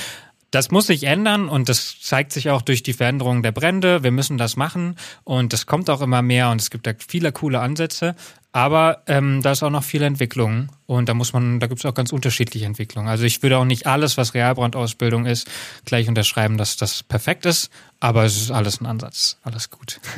Das 0.52 0.70
muss 0.70 0.86
sich 0.86 1.02
ändern 1.02 1.48
und 1.48 1.68
das 1.68 2.00
zeigt 2.00 2.32
sich 2.32 2.50
auch 2.50 2.62
durch 2.62 2.84
die 2.84 2.92
Veränderung 2.92 3.42
der 3.42 3.50
Brände. 3.50 4.04
Wir 4.04 4.12
müssen 4.12 4.38
das 4.38 4.54
machen 4.54 4.94
und 5.24 5.52
das 5.52 5.66
kommt 5.66 5.90
auch 5.90 6.00
immer 6.00 6.22
mehr 6.22 6.50
und 6.50 6.60
es 6.60 6.70
gibt 6.70 6.86
da 6.86 6.92
viele 6.96 7.32
coole 7.32 7.58
Ansätze. 7.58 8.14
Aber 8.56 9.02
ähm, 9.06 9.42
da 9.42 9.52
ist 9.52 9.62
auch 9.62 9.68
noch 9.68 9.84
viel 9.84 10.00
Entwicklung 10.00 10.70
und 10.86 11.10
da 11.10 11.12
muss 11.12 11.34
man, 11.34 11.60
da 11.60 11.66
gibt 11.66 11.80
es 11.80 11.84
auch 11.84 11.92
ganz 11.92 12.10
unterschiedliche 12.10 12.64
Entwicklungen. 12.64 13.06
Also 13.06 13.24
ich 13.24 13.42
würde 13.42 13.58
auch 13.58 13.66
nicht 13.66 13.86
alles, 13.86 14.16
was 14.16 14.32
Realbrandausbildung 14.32 15.26
ist, 15.26 15.46
gleich 15.84 16.08
unterschreiben, 16.08 16.56
dass 16.56 16.78
das 16.78 17.02
perfekt 17.02 17.44
ist, 17.44 17.68
aber 18.00 18.24
es 18.24 18.40
ist 18.40 18.50
alles 18.50 18.80
ein 18.80 18.86
Ansatz, 18.86 19.36
alles 19.42 19.70
gut. 19.70 20.00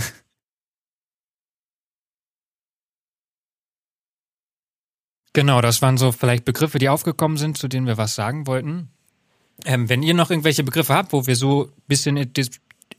Genau, 5.34 5.60
das 5.60 5.82
waren 5.82 5.98
so 5.98 6.10
vielleicht 6.10 6.44
Begriffe, 6.44 6.78
die 6.78 6.88
aufgekommen 6.88 7.36
sind, 7.36 7.58
zu 7.58 7.68
denen 7.68 7.86
wir 7.86 7.96
was 7.96 8.16
sagen 8.16 8.48
wollten. 8.48 8.88
Ähm, 9.66 9.88
wenn 9.88 10.02
ihr 10.02 10.14
noch 10.14 10.30
irgendwelche 10.30 10.64
Begriffe 10.64 10.94
habt, 10.94 11.12
wo 11.12 11.26
wir 11.28 11.36
so 11.36 11.66
ein 11.66 11.72
bisschen 11.86 12.32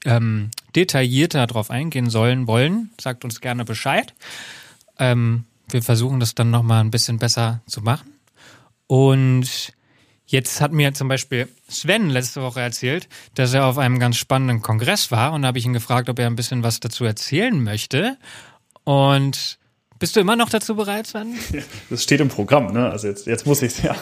ähm, 0.05 0.51
detaillierter 0.73 1.47
drauf 1.47 1.69
eingehen 1.69 2.09
sollen, 2.09 2.47
wollen, 2.47 2.91
sagt 3.01 3.25
uns 3.25 3.41
gerne 3.41 3.65
Bescheid. 3.65 4.13
Ähm, 4.99 5.45
wir 5.69 5.81
versuchen 5.81 6.19
das 6.19 6.35
dann 6.35 6.51
nochmal 6.51 6.81
ein 6.83 6.91
bisschen 6.91 7.19
besser 7.19 7.61
zu 7.65 7.81
machen. 7.81 8.13
Und 8.87 9.73
jetzt 10.25 10.61
hat 10.61 10.71
mir 10.71 10.93
zum 10.93 11.07
Beispiel 11.07 11.47
Sven 11.67 12.09
letzte 12.09 12.41
Woche 12.41 12.61
erzählt, 12.61 13.07
dass 13.35 13.53
er 13.53 13.65
auf 13.65 13.77
einem 13.77 13.99
ganz 13.99 14.17
spannenden 14.17 14.61
Kongress 14.61 15.11
war 15.11 15.33
und 15.33 15.43
da 15.43 15.49
habe 15.49 15.57
ich 15.57 15.65
ihn 15.65 15.73
gefragt, 15.73 16.09
ob 16.09 16.19
er 16.19 16.27
ein 16.27 16.35
bisschen 16.35 16.63
was 16.63 16.79
dazu 16.79 17.05
erzählen 17.05 17.61
möchte. 17.63 18.17
Und 18.83 19.59
bist 19.99 20.15
du 20.15 20.19
immer 20.19 20.35
noch 20.35 20.49
dazu 20.49 20.75
bereit, 20.75 21.07
Sven? 21.07 21.35
Das 21.89 22.03
steht 22.03 22.21
im 22.21 22.29
Programm, 22.29 22.73
ne? 22.73 22.89
Also 22.89 23.07
jetzt, 23.07 23.27
jetzt 23.27 23.45
muss 23.45 23.61
ich 23.61 23.73
es 23.73 23.83
ja. 23.83 23.95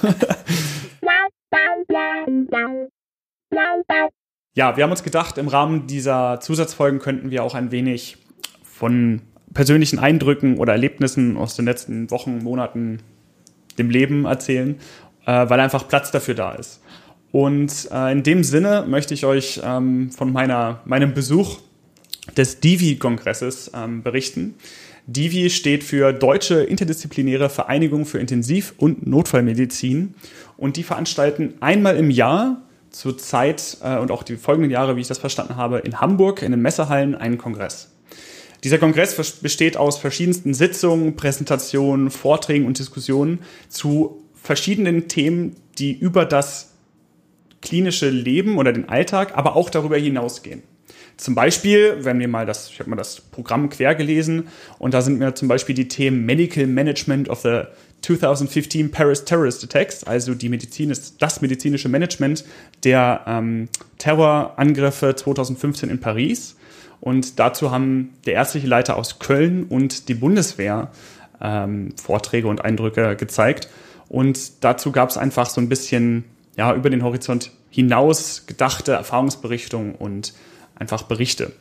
Ja, 4.56 4.76
wir 4.76 4.84
haben 4.84 4.92
uns 4.92 5.04
gedacht, 5.04 5.38
im 5.38 5.48
Rahmen 5.48 5.88
dieser 5.88 6.40
Zusatzfolgen 6.40 7.00
könnten 7.00 7.30
wir 7.30 7.44
auch 7.44 7.54
ein 7.54 7.72
wenig 7.72 8.18
von 8.64 9.22
persönlichen 9.58 9.98
Eindrücken 9.98 10.60
oder 10.60 10.74
Erlebnissen 10.74 11.36
aus 11.36 11.56
den 11.56 11.66
letzten 11.66 12.12
Wochen, 12.12 12.44
Monaten, 12.44 13.00
dem 13.80 13.90
Leben 13.90 14.26
erzählen, 14.26 14.76
äh, 15.26 15.50
weil 15.50 15.60
einfach 15.60 15.88
Platz 15.88 16.12
dafür 16.12 16.36
da 16.36 16.52
ist. 16.52 16.80
Und 17.32 17.90
äh, 17.92 18.12
in 18.12 18.22
dem 18.22 18.44
Sinne 18.44 18.86
möchte 18.88 19.16
ich 19.16 19.26
euch 19.26 19.60
ähm, 19.64 20.12
von 20.12 20.32
meiner, 20.32 20.82
meinem 20.86 21.16
Besuch 21.16 21.58
des 22.38 22.60
Divi-Kongresses 22.60 23.72
ähm, 23.74 24.04
berichten. 24.04 24.54
Divi 25.08 25.50
steht 25.50 25.84
für 25.84 26.14
Deutsche 26.14 26.62
Interdisziplinäre 26.62 27.50
Vereinigung 27.50 28.06
für 28.06 28.20
Intensiv- 28.20 28.76
und 28.78 29.08
Notfallmedizin 29.08 30.14
und 30.58 30.78
die 30.78 30.84
veranstalten 30.84 31.56
einmal 31.62 31.98
im 31.98 32.12
Jahr 32.12 32.62
zur 32.92 33.18
Zeit 33.18 33.78
äh, 33.82 33.98
und 33.98 34.12
auch 34.12 34.22
die 34.22 34.36
folgenden 34.36 34.70
Jahre, 34.70 34.98
wie 34.98 35.02
ich 35.02 35.08
das 35.08 35.18
verstanden 35.18 35.56
habe, 35.56 35.80
in 35.80 36.00
Hamburg 36.00 36.44
in 36.44 36.52
den 36.52 36.62
Messehallen 36.62 37.16
einen 37.16 37.40
Kongress. 37.40 37.97
Dieser 38.68 38.80
Kongress 38.80 39.16
besteht 39.42 39.78
aus 39.78 39.98
verschiedensten 39.98 40.54
Sitzungen, 40.54 41.16
Präsentationen, 41.16 42.12
Vorträgen 42.12 42.66
und 42.66 42.78
Diskussionen 42.78 43.40
zu 43.70 44.26
verschiedenen 44.36 45.08
Themen, 45.08 45.56
die 45.78 45.98
über 45.98 46.26
das 46.26 46.74
klinische 47.62 48.10
Leben 48.10 48.58
oder 48.58 48.74
den 48.74 48.90
Alltag, 48.90 49.38
aber 49.38 49.56
auch 49.56 49.70
darüber 49.70 49.96
hinausgehen. 49.96 50.64
Zum 51.16 51.34
Beispiel, 51.34 52.00
wenn 52.02 52.20
wir 52.20 52.28
mal 52.28 52.46
das, 52.46 52.70
ich 52.70 52.78
habe 52.82 52.90
mal 52.90 52.98
das 52.98 53.22
Programm 53.22 53.70
quer 53.70 53.96
gelesen 53.96 54.50
und 54.80 54.94
da 54.94 55.02
sind 55.02 55.18
mir 55.18 55.34
zum 55.34 55.48
Beispiel 55.48 55.74
die 55.74 55.88
Themen 55.88 56.26
Medical 56.26 56.68
Management 56.68 57.30
of 57.30 57.44
the 57.44 57.62
2015 58.02 58.92
Paris 58.92 59.24
Terrorist 59.24 59.64
Attacks, 59.64 60.04
also 60.04 60.36
die 60.36 60.50
Medizin 60.50 60.90
ist 60.90 61.22
das 61.22 61.40
medizinische 61.40 61.88
Management 61.88 62.44
der 62.84 63.22
ähm, 63.28 63.70
Terrorangriffe 63.98 65.16
2015 65.16 65.90
in 65.90 66.02
Paris. 66.02 66.58
Und 67.00 67.40
dazu 67.40 67.72
haben 67.72 68.14
der 68.26 68.34
ärztliche 68.34 68.68
Leiter 68.68 68.98
aus 68.98 69.20
Köln 69.20 69.66
und 69.66 70.10
die 70.10 70.16
Bundeswehr 70.16 70.92
ähm, 71.42 71.94
Vorträge 72.02 72.48
und 72.48 72.64
Eindrücke 72.64 73.16
gezeigt. 73.16 73.70
Und 74.10 74.64
dazu 74.64 74.92
gab 74.92 75.10
es 75.10 75.18
einfach 75.18 75.50
so 75.50 75.62
ein 75.62 75.70
bisschen 75.70 76.24
ja, 76.56 76.74
über 76.74 76.90
den 76.90 77.04
Horizont 77.04 77.52
hinaus 77.70 78.46
gedachte 78.48 78.94
Erfahrungsberichtungen 78.94 79.96
und 79.96 80.34
einfach 80.76 81.04
Berichte. 81.04 81.52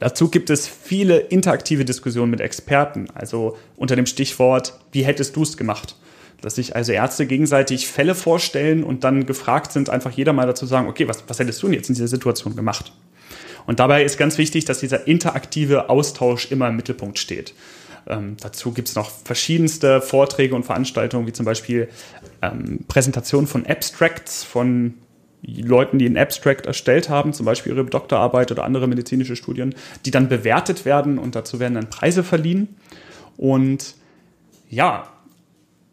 Dazu 0.00 0.28
gibt 0.28 0.50
es 0.50 0.66
viele 0.68 1.18
interaktive 1.18 1.84
Diskussionen 1.84 2.30
mit 2.30 2.40
Experten, 2.40 3.08
also 3.14 3.56
unter 3.76 3.96
dem 3.96 4.04
Stichwort, 4.06 4.78
wie 4.92 5.02
hättest 5.02 5.34
du 5.34 5.42
es 5.42 5.56
gemacht? 5.56 5.96
Dass 6.42 6.56
sich 6.56 6.76
also 6.76 6.92
Ärzte 6.92 7.26
gegenseitig 7.26 7.88
Fälle 7.88 8.14
vorstellen 8.14 8.84
und 8.84 9.02
dann 9.02 9.24
gefragt 9.24 9.72
sind, 9.72 9.88
einfach 9.88 10.10
jeder 10.12 10.32
mal 10.32 10.46
dazu 10.46 10.66
sagen, 10.66 10.88
okay, 10.88 11.08
was, 11.08 11.24
was 11.26 11.38
hättest 11.38 11.62
du 11.62 11.68
denn 11.68 11.74
jetzt 11.74 11.88
in 11.88 11.94
dieser 11.94 12.08
Situation 12.08 12.54
gemacht? 12.54 12.92
Und 13.68 13.80
dabei 13.80 14.02
ist 14.02 14.16
ganz 14.16 14.38
wichtig, 14.38 14.64
dass 14.64 14.80
dieser 14.80 15.06
interaktive 15.06 15.90
Austausch 15.90 16.50
immer 16.50 16.68
im 16.70 16.76
Mittelpunkt 16.76 17.18
steht. 17.18 17.52
Ähm, 18.06 18.38
dazu 18.40 18.72
gibt 18.72 18.88
es 18.88 18.94
noch 18.94 19.10
verschiedenste 19.10 20.00
Vorträge 20.00 20.54
und 20.54 20.64
Veranstaltungen, 20.64 21.26
wie 21.26 21.34
zum 21.34 21.44
Beispiel 21.44 21.90
ähm, 22.40 22.86
Präsentationen 22.88 23.46
von 23.46 23.66
Abstracts 23.66 24.42
von 24.42 24.94
Leuten, 25.42 25.98
die 25.98 26.06
einen 26.06 26.16
Abstract 26.16 26.64
erstellt 26.64 27.10
haben, 27.10 27.34
zum 27.34 27.44
Beispiel 27.44 27.74
ihre 27.74 27.84
Doktorarbeit 27.84 28.50
oder 28.50 28.64
andere 28.64 28.88
medizinische 28.88 29.36
Studien, 29.36 29.74
die 30.06 30.10
dann 30.10 30.30
bewertet 30.30 30.86
werden 30.86 31.18
und 31.18 31.34
dazu 31.34 31.60
werden 31.60 31.74
dann 31.74 31.90
Preise 31.90 32.24
verliehen. 32.24 32.74
Und 33.36 33.96
ja, 34.70 35.10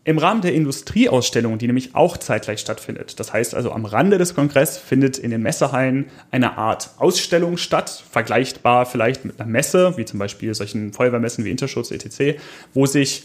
im 0.05 0.19
Rahmen 0.19 0.41
der 0.41 0.53
Industrieausstellung, 0.53 1.57
die 1.57 1.65
nämlich 1.65 1.95
auch 1.95 2.17
zeitgleich 2.17 2.59
stattfindet, 2.59 3.19
das 3.19 3.33
heißt 3.33 3.55
also 3.55 3.71
am 3.71 3.85
Rande 3.85 4.19
des 4.19 4.35
Kongresses 4.35 4.77
findet 4.77 5.17
in 5.17 5.31
den 5.31 5.41
Messehallen 5.41 6.05
eine 6.29 6.59
Art 6.59 6.91
Ausstellung 6.97 7.57
statt, 7.57 8.03
vergleichbar 8.11 8.85
vielleicht 8.85 9.25
mit 9.25 9.39
einer 9.39 9.49
Messe, 9.49 9.97
wie 9.97 10.05
zum 10.05 10.19
Beispiel 10.19 10.53
solchen 10.53 10.93
Feuerwehrmessen 10.93 11.43
wie 11.43 11.49
Interschutz, 11.49 11.89
etc., 11.89 12.39
wo 12.75 12.85
sich 12.85 13.23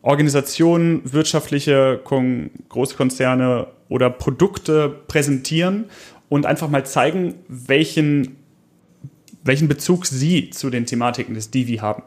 Organisationen, 0.00 1.02
wirtschaftliche 1.12 2.00
Großkonzerne 2.68 3.66
oder 3.88 4.08
Produkte 4.08 4.88
präsentieren 5.08 5.86
und 6.28 6.46
einfach 6.46 6.68
mal 6.68 6.86
zeigen, 6.86 7.34
welchen, 7.48 8.36
welchen 9.42 9.66
Bezug 9.66 10.06
sie 10.06 10.50
zu 10.50 10.70
den 10.70 10.86
Thematiken 10.86 11.34
des 11.34 11.50
Divi 11.50 11.78
haben. 11.78 12.04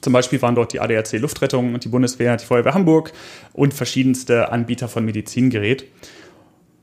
Zum 0.00 0.12
Beispiel 0.12 0.40
waren 0.42 0.54
dort 0.54 0.72
die 0.72 0.80
ADAC 0.80 1.12
Luftrettung, 1.18 1.78
die 1.80 1.88
Bundeswehr, 1.88 2.36
die 2.36 2.44
Feuerwehr 2.44 2.74
Hamburg 2.74 3.12
und 3.52 3.74
verschiedenste 3.74 4.50
Anbieter 4.50 4.88
von 4.88 5.04
Medizingerät. 5.04 5.84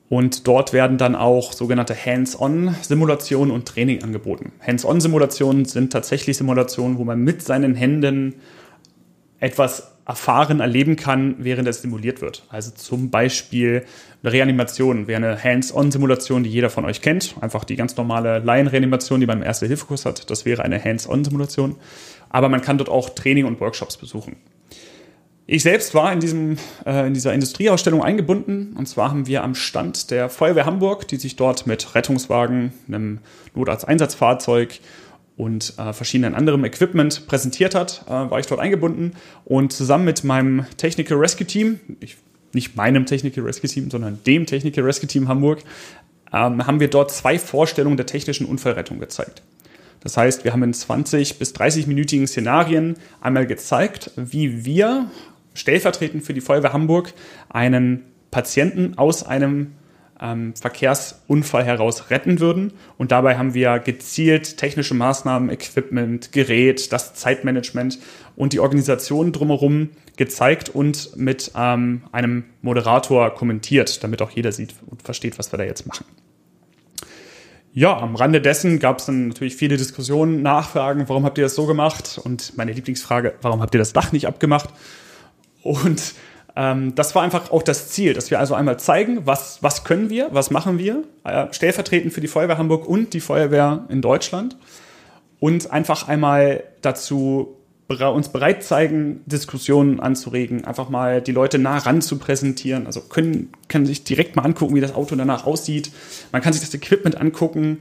Und 0.09 0.47
dort 0.47 0.71
werden 0.71 0.97
dann 0.97 1.15
auch 1.15 1.51
sogenannte 1.51 1.93
Hands-on-Simulationen 1.93 3.53
und 3.53 3.67
Training 3.67 4.03
angeboten. 4.03 4.53
Hands-on-Simulationen 4.65 5.65
sind 5.65 5.91
tatsächlich 5.91 6.37
Simulationen, 6.37 6.97
wo 6.97 7.03
man 7.03 7.19
mit 7.19 7.41
seinen 7.41 7.75
Händen 7.75 8.35
etwas 9.39 9.91
erfahren, 10.07 10.61
erleben 10.61 10.95
kann, 10.95 11.35
während 11.39 11.67
es 11.67 11.81
simuliert 11.81 12.21
wird. 12.21 12.43
Also 12.47 12.71
zum 12.71 13.09
Beispiel 13.09 13.83
eine 14.23 14.31
Reanimation 14.31 15.07
wäre 15.07 15.17
eine 15.17 15.43
Hands-on-Simulation, 15.43 16.43
die 16.43 16.49
jeder 16.49 16.69
von 16.69 16.85
euch 16.85 17.01
kennt. 17.01 17.35
Einfach 17.41 17.65
die 17.65 17.75
ganz 17.75 17.97
normale 17.97 18.39
Laienreanimation, 18.39 19.19
die 19.19 19.25
man 19.25 19.39
im 19.39 19.43
Erste-Hilfe-Kurs 19.43 20.05
hat. 20.05 20.29
Das 20.31 20.45
wäre 20.45 20.63
eine 20.63 20.81
Hands-on-Simulation. 20.81 21.75
Aber 22.29 22.49
man 22.49 22.61
kann 22.61 22.77
dort 22.77 22.89
auch 22.89 23.09
Training 23.09 23.45
und 23.45 23.59
Workshops 23.59 23.97
besuchen. 23.97 24.37
Ich 25.49 25.63
selbst 25.63 25.93
war 25.95 26.11
in, 26.11 26.19
diesem, 26.19 26.57
äh, 26.85 27.07
in 27.07 27.13
dieser 27.13 27.33
Industrieausstellung 27.33 28.03
eingebunden. 28.03 28.75
Und 28.77 28.87
zwar 28.87 29.09
haben 29.09 29.27
wir 29.27 29.43
am 29.43 29.55
Stand 29.55 30.11
der 30.11 30.29
Feuerwehr 30.29 30.65
Hamburg, 30.65 31.07
die 31.07 31.15
sich 31.15 31.37
dort 31.37 31.65
mit 31.65 31.95
Rettungswagen, 31.95 32.73
einem 32.87 33.19
Notarzteinsatzfahrzeug 33.55 34.79
und 35.37 35.75
äh, 35.77 35.93
verschiedenen 35.93 36.35
anderem 36.35 36.65
Equipment 36.65 37.27
präsentiert 37.27 37.75
hat, 37.75 38.03
äh, 38.07 38.09
war 38.09 38.39
ich 38.39 38.47
dort 38.47 38.59
eingebunden 38.59 39.13
und 39.45 39.71
zusammen 39.71 40.03
mit 40.03 40.23
meinem 40.23 40.65
Technical 40.75 41.17
Rescue 41.17 41.47
Team, 41.47 41.79
ich, 42.01 42.17
nicht 42.53 42.75
meinem 42.75 43.05
Technical 43.05 43.43
Rescue 43.43 43.69
Team, 43.69 43.89
sondern 43.89 44.19
dem 44.25 44.47
Technical 44.47 44.83
Rescue 44.83 45.07
Team 45.07 45.27
Hamburg, 45.27 45.59
ähm, 46.33 46.65
haben 46.65 46.79
wir 46.79 46.89
dort 46.89 47.11
zwei 47.11 47.39
Vorstellungen 47.39 47.97
der 47.97 48.07
technischen 48.07 48.47
Unfallrettung 48.47 48.99
gezeigt. 48.99 49.43
Das 50.07 50.15
heißt, 50.15 50.45
wir 50.45 50.53
haben 50.53 50.63
in 50.63 50.73
20 50.73 51.37
bis 51.37 51.53
30-minütigen 51.53 52.27
Szenarien 52.27 52.95
einmal 53.19 53.45
gezeigt, 53.45 54.11
wie 54.15 54.63
wir 54.63 55.11
stellvertretend 55.53 56.23
für 56.23 56.33
die 56.33 56.39
Feuerwehr 56.39 56.71
Hamburg 56.71 57.13
einen 57.49 58.05
Patienten 58.31 58.97
aus 58.97 59.23
einem 59.23 59.73
ähm, 60.21 60.53
Verkehrsunfall 60.55 61.65
heraus 61.65 62.09
retten 62.09 62.39
würden. 62.39 62.71
Und 62.97 63.11
dabei 63.11 63.37
haben 63.37 63.53
wir 63.53 63.79
gezielt 63.79 64.55
technische 64.55 64.93
Maßnahmen, 64.93 65.49
Equipment, 65.49 66.31
Gerät, 66.31 66.93
das 66.93 67.13
Zeitmanagement 67.13 67.99
und 68.37 68.53
die 68.53 68.61
Organisation 68.61 69.33
drumherum 69.33 69.89
gezeigt 70.15 70.69
und 70.69 71.17
mit 71.17 71.51
ähm, 71.53 72.03
einem 72.13 72.45
Moderator 72.61 73.35
kommentiert, 73.35 74.01
damit 74.05 74.21
auch 74.21 74.31
jeder 74.31 74.53
sieht 74.53 74.73
und 74.85 75.01
versteht, 75.01 75.37
was 75.37 75.51
wir 75.51 75.57
da 75.57 75.65
jetzt 75.65 75.85
machen. 75.85 76.05
Ja, 77.77 77.95
am 77.95 78.15
Rande 78.15 78.41
dessen 78.41 78.79
gab 78.79 78.97
es 78.97 79.05
dann 79.05 79.27
natürlich 79.27 79.55
viele 79.55 79.77
Diskussionen, 79.77 80.41
Nachfragen, 80.41 81.07
warum 81.09 81.25
habt 81.25 81.37
ihr 81.37 81.43
das 81.43 81.53
so 81.53 81.67
gemacht? 81.67 82.19
Und 82.23 82.57
meine 82.57 82.71
Lieblingsfrage, 82.71 83.35
warum 83.43 83.61
habt 83.61 83.75
ihr 83.75 83.77
das 83.77 83.93
Dach 83.93 84.11
nicht 84.11 84.25
abgemacht? 84.25 84.69
Und 85.61 86.15
ähm, 86.55 86.95
das 86.95 87.13
war 87.13 87.21
einfach 87.21 87.51
auch 87.51 87.61
das 87.61 87.89
Ziel, 87.89 88.15
dass 88.15 88.31
wir 88.31 88.39
also 88.39 88.55
einmal 88.55 88.79
zeigen, 88.79 89.27
was, 89.27 89.61
was 89.61 89.83
können 89.83 90.09
wir, 90.09 90.29
was 90.31 90.49
machen 90.49 90.79
wir, 90.79 91.03
äh, 91.23 91.53
stellvertretend 91.53 92.11
für 92.11 92.19
die 92.19 92.27
Feuerwehr 92.27 92.57
Hamburg 92.57 92.87
und 92.87 93.13
die 93.13 93.19
Feuerwehr 93.19 93.85
in 93.89 94.01
Deutschland. 94.01 94.57
Und 95.39 95.69
einfach 95.69 96.07
einmal 96.07 96.63
dazu 96.81 97.56
uns 97.87 98.29
bereit 98.29 98.63
zeigen, 98.63 99.21
Diskussionen 99.25 99.99
anzuregen, 99.99 100.65
einfach 100.65 100.89
mal 100.89 101.21
die 101.21 101.31
Leute 101.31 101.57
nah 101.57 101.77
ran 101.77 102.01
zu 102.01 102.17
präsentieren. 102.17 102.85
Also 102.85 103.01
können, 103.01 103.49
können 103.69 103.85
sich 103.85 104.03
direkt 104.03 104.35
mal 104.35 104.43
angucken, 104.43 104.75
wie 104.75 104.81
das 104.81 104.93
Auto 104.93 105.15
danach 105.15 105.45
aussieht. 105.45 105.91
Man 106.31 106.41
kann 106.41 106.53
sich 106.53 106.61
das 106.61 106.73
Equipment 106.73 107.19
angucken, 107.19 107.79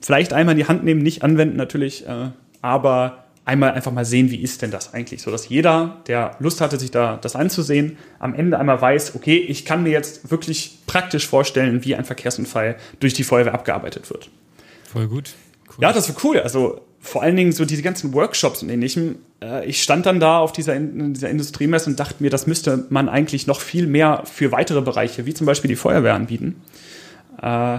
vielleicht 0.00 0.32
einmal 0.32 0.52
in 0.52 0.58
die 0.58 0.68
Hand 0.68 0.84
nehmen, 0.84 1.02
nicht 1.02 1.22
anwenden 1.22 1.56
natürlich, 1.56 2.06
äh, 2.06 2.30
aber 2.60 3.24
einmal 3.46 3.70
einfach 3.72 3.92
mal 3.92 4.04
sehen, 4.04 4.30
wie 4.30 4.36
ist 4.36 4.60
denn 4.60 4.70
das 4.70 4.92
eigentlich, 4.92 5.22
so 5.22 5.30
dass 5.30 5.48
jeder, 5.48 6.02
der 6.06 6.36
Lust 6.38 6.60
hatte, 6.60 6.78
sich 6.78 6.90
da 6.90 7.16
das 7.16 7.34
anzusehen, 7.34 7.96
am 8.18 8.34
Ende 8.34 8.58
einmal 8.58 8.78
weiß, 8.78 9.14
okay, 9.14 9.38
ich 9.38 9.64
kann 9.64 9.82
mir 9.82 9.90
jetzt 9.90 10.30
wirklich 10.30 10.80
praktisch 10.86 11.26
vorstellen, 11.26 11.82
wie 11.82 11.94
ein 11.94 12.04
Verkehrsunfall 12.04 12.76
durch 13.00 13.14
die 13.14 13.24
Feuerwehr 13.24 13.54
abgearbeitet 13.54 14.10
wird. 14.10 14.28
Voll 14.84 15.08
gut. 15.08 15.32
Cool. 15.78 15.84
Ja, 15.84 15.92
das 15.92 16.08
war 16.08 16.16
cool. 16.24 16.40
Also 16.40 16.80
vor 17.00 17.22
allen 17.22 17.36
Dingen 17.36 17.52
so 17.52 17.64
diese 17.64 17.82
ganzen 17.82 18.12
Workshops 18.12 18.62
und 18.62 18.68
ähnlichem. 18.68 19.16
Äh, 19.40 19.66
ich 19.66 19.82
stand 19.82 20.06
dann 20.06 20.20
da 20.20 20.38
auf 20.38 20.52
dieser, 20.52 20.78
dieser 20.78 21.30
Industriemesse 21.30 21.88
und 21.90 22.00
dachte 22.00 22.16
mir, 22.18 22.30
das 22.30 22.46
müsste 22.46 22.86
man 22.90 23.08
eigentlich 23.08 23.46
noch 23.46 23.60
viel 23.60 23.86
mehr 23.86 24.22
für 24.24 24.52
weitere 24.52 24.82
Bereiche, 24.82 25.24
wie 25.24 25.34
zum 25.34 25.46
Beispiel 25.46 25.68
die 25.68 25.76
Feuerwehr, 25.76 26.14
anbieten. 26.14 26.60
Äh, 27.40 27.78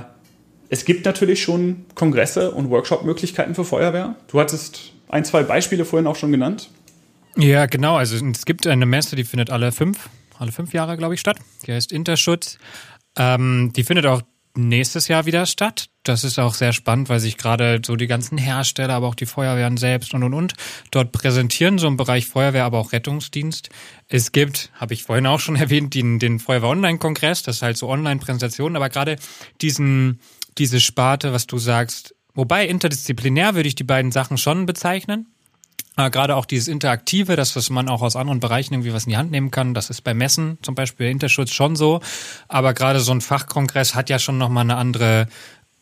es 0.69 0.85
gibt 0.85 1.05
natürlich 1.05 1.43
schon 1.43 1.85
Kongresse 1.95 2.51
und 2.51 2.69
Workshop-Möglichkeiten 2.69 3.55
für 3.55 3.65
Feuerwehr. 3.65 4.15
Du 4.27 4.39
hattest 4.39 4.93
ein, 5.09 5.25
zwei 5.25 5.43
Beispiele 5.43 5.83
vorhin 5.83 6.07
auch 6.07 6.15
schon 6.15 6.31
genannt. 6.31 6.69
Ja, 7.35 7.65
genau. 7.65 7.97
Also 7.97 8.23
es 8.25 8.45
gibt 8.45 8.67
eine 8.67 8.85
Messe, 8.85 9.15
die 9.15 9.23
findet 9.23 9.49
alle 9.49 9.71
fünf, 9.71 10.09
alle 10.37 10.51
fünf 10.51 10.73
Jahre, 10.73 10.95
glaube 10.95 11.15
ich, 11.15 11.19
statt. 11.19 11.37
Die 11.65 11.73
heißt 11.73 11.91
Interschutz. 11.91 12.57
Ähm, 13.17 13.73
die 13.75 13.83
findet 13.83 14.05
auch 14.05 14.21
nächstes 14.67 15.07
Jahr 15.07 15.25
wieder 15.25 15.45
statt. 15.45 15.89
Das 16.03 16.23
ist 16.23 16.39
auch 16.39 16.53
sehr 16.53 16.73
spannend, 16.73 17.09
weil 17.09 17.19
sich 17.19 17.37
gerade 17.37 17.81
so 17.85 17.95
die 17.95 18.07
ganzen 18.07 18.37
Hersteller, 18.37 18.93
aber 18.93 19.07
auch 19.07 19.15
die 19.15 19.25
Feuerwehren 19.25 19.77
selbst 19.77 20.13
und 20.13 20.23
und 20.23 20.33
und 20.33 20.53
dort 20.91 21.11
präsentieren, 21.11 21.77
so 21.77 21.87
im 21.87 21.97
Bereich 21.97 22.27
Feuerwehr, 22.27 22.65
aber 22.65 22.79
auch 22.79 22.91
Rettungsdienst. 22.91 23.69
Es 24.07 24.31
gibt, 24.31 24.71
habe 24.73 24.93
ich 24.93 25.03
vorhin 25.03 25.27
auch 25.27 25.39
schon 25.39 25.55
erwähnt, 25.57 25.93
den, 25.93 26.19
den 26.19 26.39
Feuerwehr 26.39 26.69
Online-Kongress, 26.69 27.43
das 27.43 27.57
ist 27.57 27.61
halt 27.61 27.77
so 27.77 27.89
Online-Präsentationen, 27.89 28.75
aber 28.75 28.89
gerade 28.89 29.17
diesen, 29.61 30.19
diese 30.57 30.79
Sparte, 30.79 31.31
was 31.33 31.47
du 31.47 31.57
sagst, 31.57 32.15
wobei 32.33 32.67
interdisziplinär 32.67 33.55
würde 33.55 33.67
ich 33.67 33.75
die 33.75 33.83
beiden 33.83 34.11
Sachen 34.11 34.37
schon 34.37 34.65
bezeichnen. 34.65 35.27
Aber 35.99 36.11
gerade 36.11 36.37
auch 36.37 36.45
dieses 36.45 36.69
Interaktive, 36.69 37.35
das, 37.35 37.57
was 37.57 37.69
man 37.69 37.89
auch 37.89 38.01
aus 38.01 38.15
anderen 38.15 38.39
Bereichen 38.39 38.73
irgendwie 38.73 38.93
was 38.93 39.03
in 39.03 39.09
die 39.09 39.17
Hand 39.17 39.31
nehmen 39.31 39.51
kann, 39.51 39.73
das 39.73 39.89
ist 39.89 40.01
bei 40.01 40.13
Messen 40.13 40.57
zum 40.61 40.73
Beispiel 40.73 41.07
Interschutz 41.07 41.51
schon 41.51 41.75
so. 41.75 41.99
Aber 42.47 42.73
gerade 42.73 43.01
so 43.01 43.11
ein 43.11 43.19
Fachkongress 43.19 43.95
hat 43.95 44.09
ja 44.09 44.17
schon 44.17 44.37
nochmal 44.37 44.63
eine 44.63 44.77
andere 44.77 45.27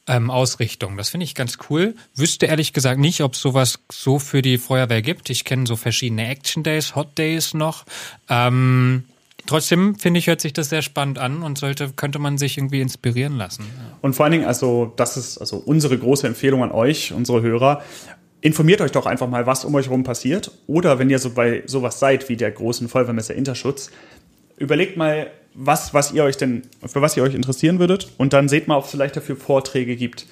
ähm, 0.08 0.32
Ausrichtung. 0.32 0.98
Das 0.98 1.10
finde 1.10 1.26
ich 1.26 1.36
ganz 1.36 1.60
cool. 1.70 1.94
Wüsste 2.16 2.48
ehrlich 2.48 2.74
gesagt 2.74 3.00
nicht, 3.00 3.22
ob 3.22 3.36
sowas 3.36 3.78
so 3.92 4.18
für 4.18 4.42
die 4.42 4.58
Feuerwehr 4.58 5.04
gibt. 5.04 5.30
Ich 5.30 5.46
kenne 5.46 5.68
so 5.68 5.76
verschiedene 5.76 6.28
Action 6.28 6.64
Days, 6.64 6.96
Hot 6.96 7.16
Days 7.20 7.54
noch. 7.54 7.86
Ähm, 8.28 9.04
trotzdem 9.46 10.00
finde 10.00 10.18
ich, 10.18 10.26
hört 10.26 10.42
sich 10.42 10.54
das 10.54 10.70
sehr 10.70 10.82
spannend 10.82 11.20
an 11.20 11.44
und 11.44 11.60
sollte, 11.60 11.92
könnte 11.96 12.18
man 12.18 12.40
sich 12.40 12.58
irgendwie 12.58 12.82
inspirieren 12.82 13.38
lassen. 13.38 13.66
Und 14.02 14.16
vor 14.16 14.26
allen 14.26 14.32
Dingen, 14.32 14.46
also, 14.46 14.94
das 14.96 15.16
ist 15.16 15.38
also 15.38 15.58
unsere 15.58 15.96
große 15.96 16.26
Empfehlung 16.26 16.64
an 16.64 16.72
euch, 16.72 17.14
unsere 17.14 17.44
Hörer 17.44 17.84
informiert 18.48 18.82
euch 18.82 18.92
doch 18.92 19.06
einfach 19.06 19.30
mal, 19.30 19.46
was 19.46 19.66
um 19.66 19.76
euch 19.76 19.86
herum 19.86 20.04
passiert. 20.04 20.52
Oder 20.66 20.98
wenn 20.98 21.10
ihr 21.10 21.20
so 21.20 21.32
bei 21.32 21.64
sowas 21.66 22.00
seid 22.00 22.30
wie 22.30 22.38
der 22.38 22.50
großen 22.50 22.90
Feuerwehrmesse 22.90 23.34
Interschutz, 23.34 23.92
überlegt 24.58 24.98
mal, 24.98 25.30
was, 25.54 25.94
was 25.94 26.12
ihr 26.12 26.24
euch 26.24 26.38
denn, 26.38 26.64
für 26.86 27.02
was 27.02 27.18
ihr 27.18 27.24
euch 27.24 27.36
interessieren 27.36 27.80
würdet 27.80 28.10
und 28.18 28.34
dann 28.34 28.48
seht 28.48 28.68
mal, 28.68 28.78
ob 28.78 28.86
es 28.86 28.92
vielleicht 28.92 29.16
dafür 29.16 29.36
Vorträge 29.36 29.96
gibt. 29.96 30.26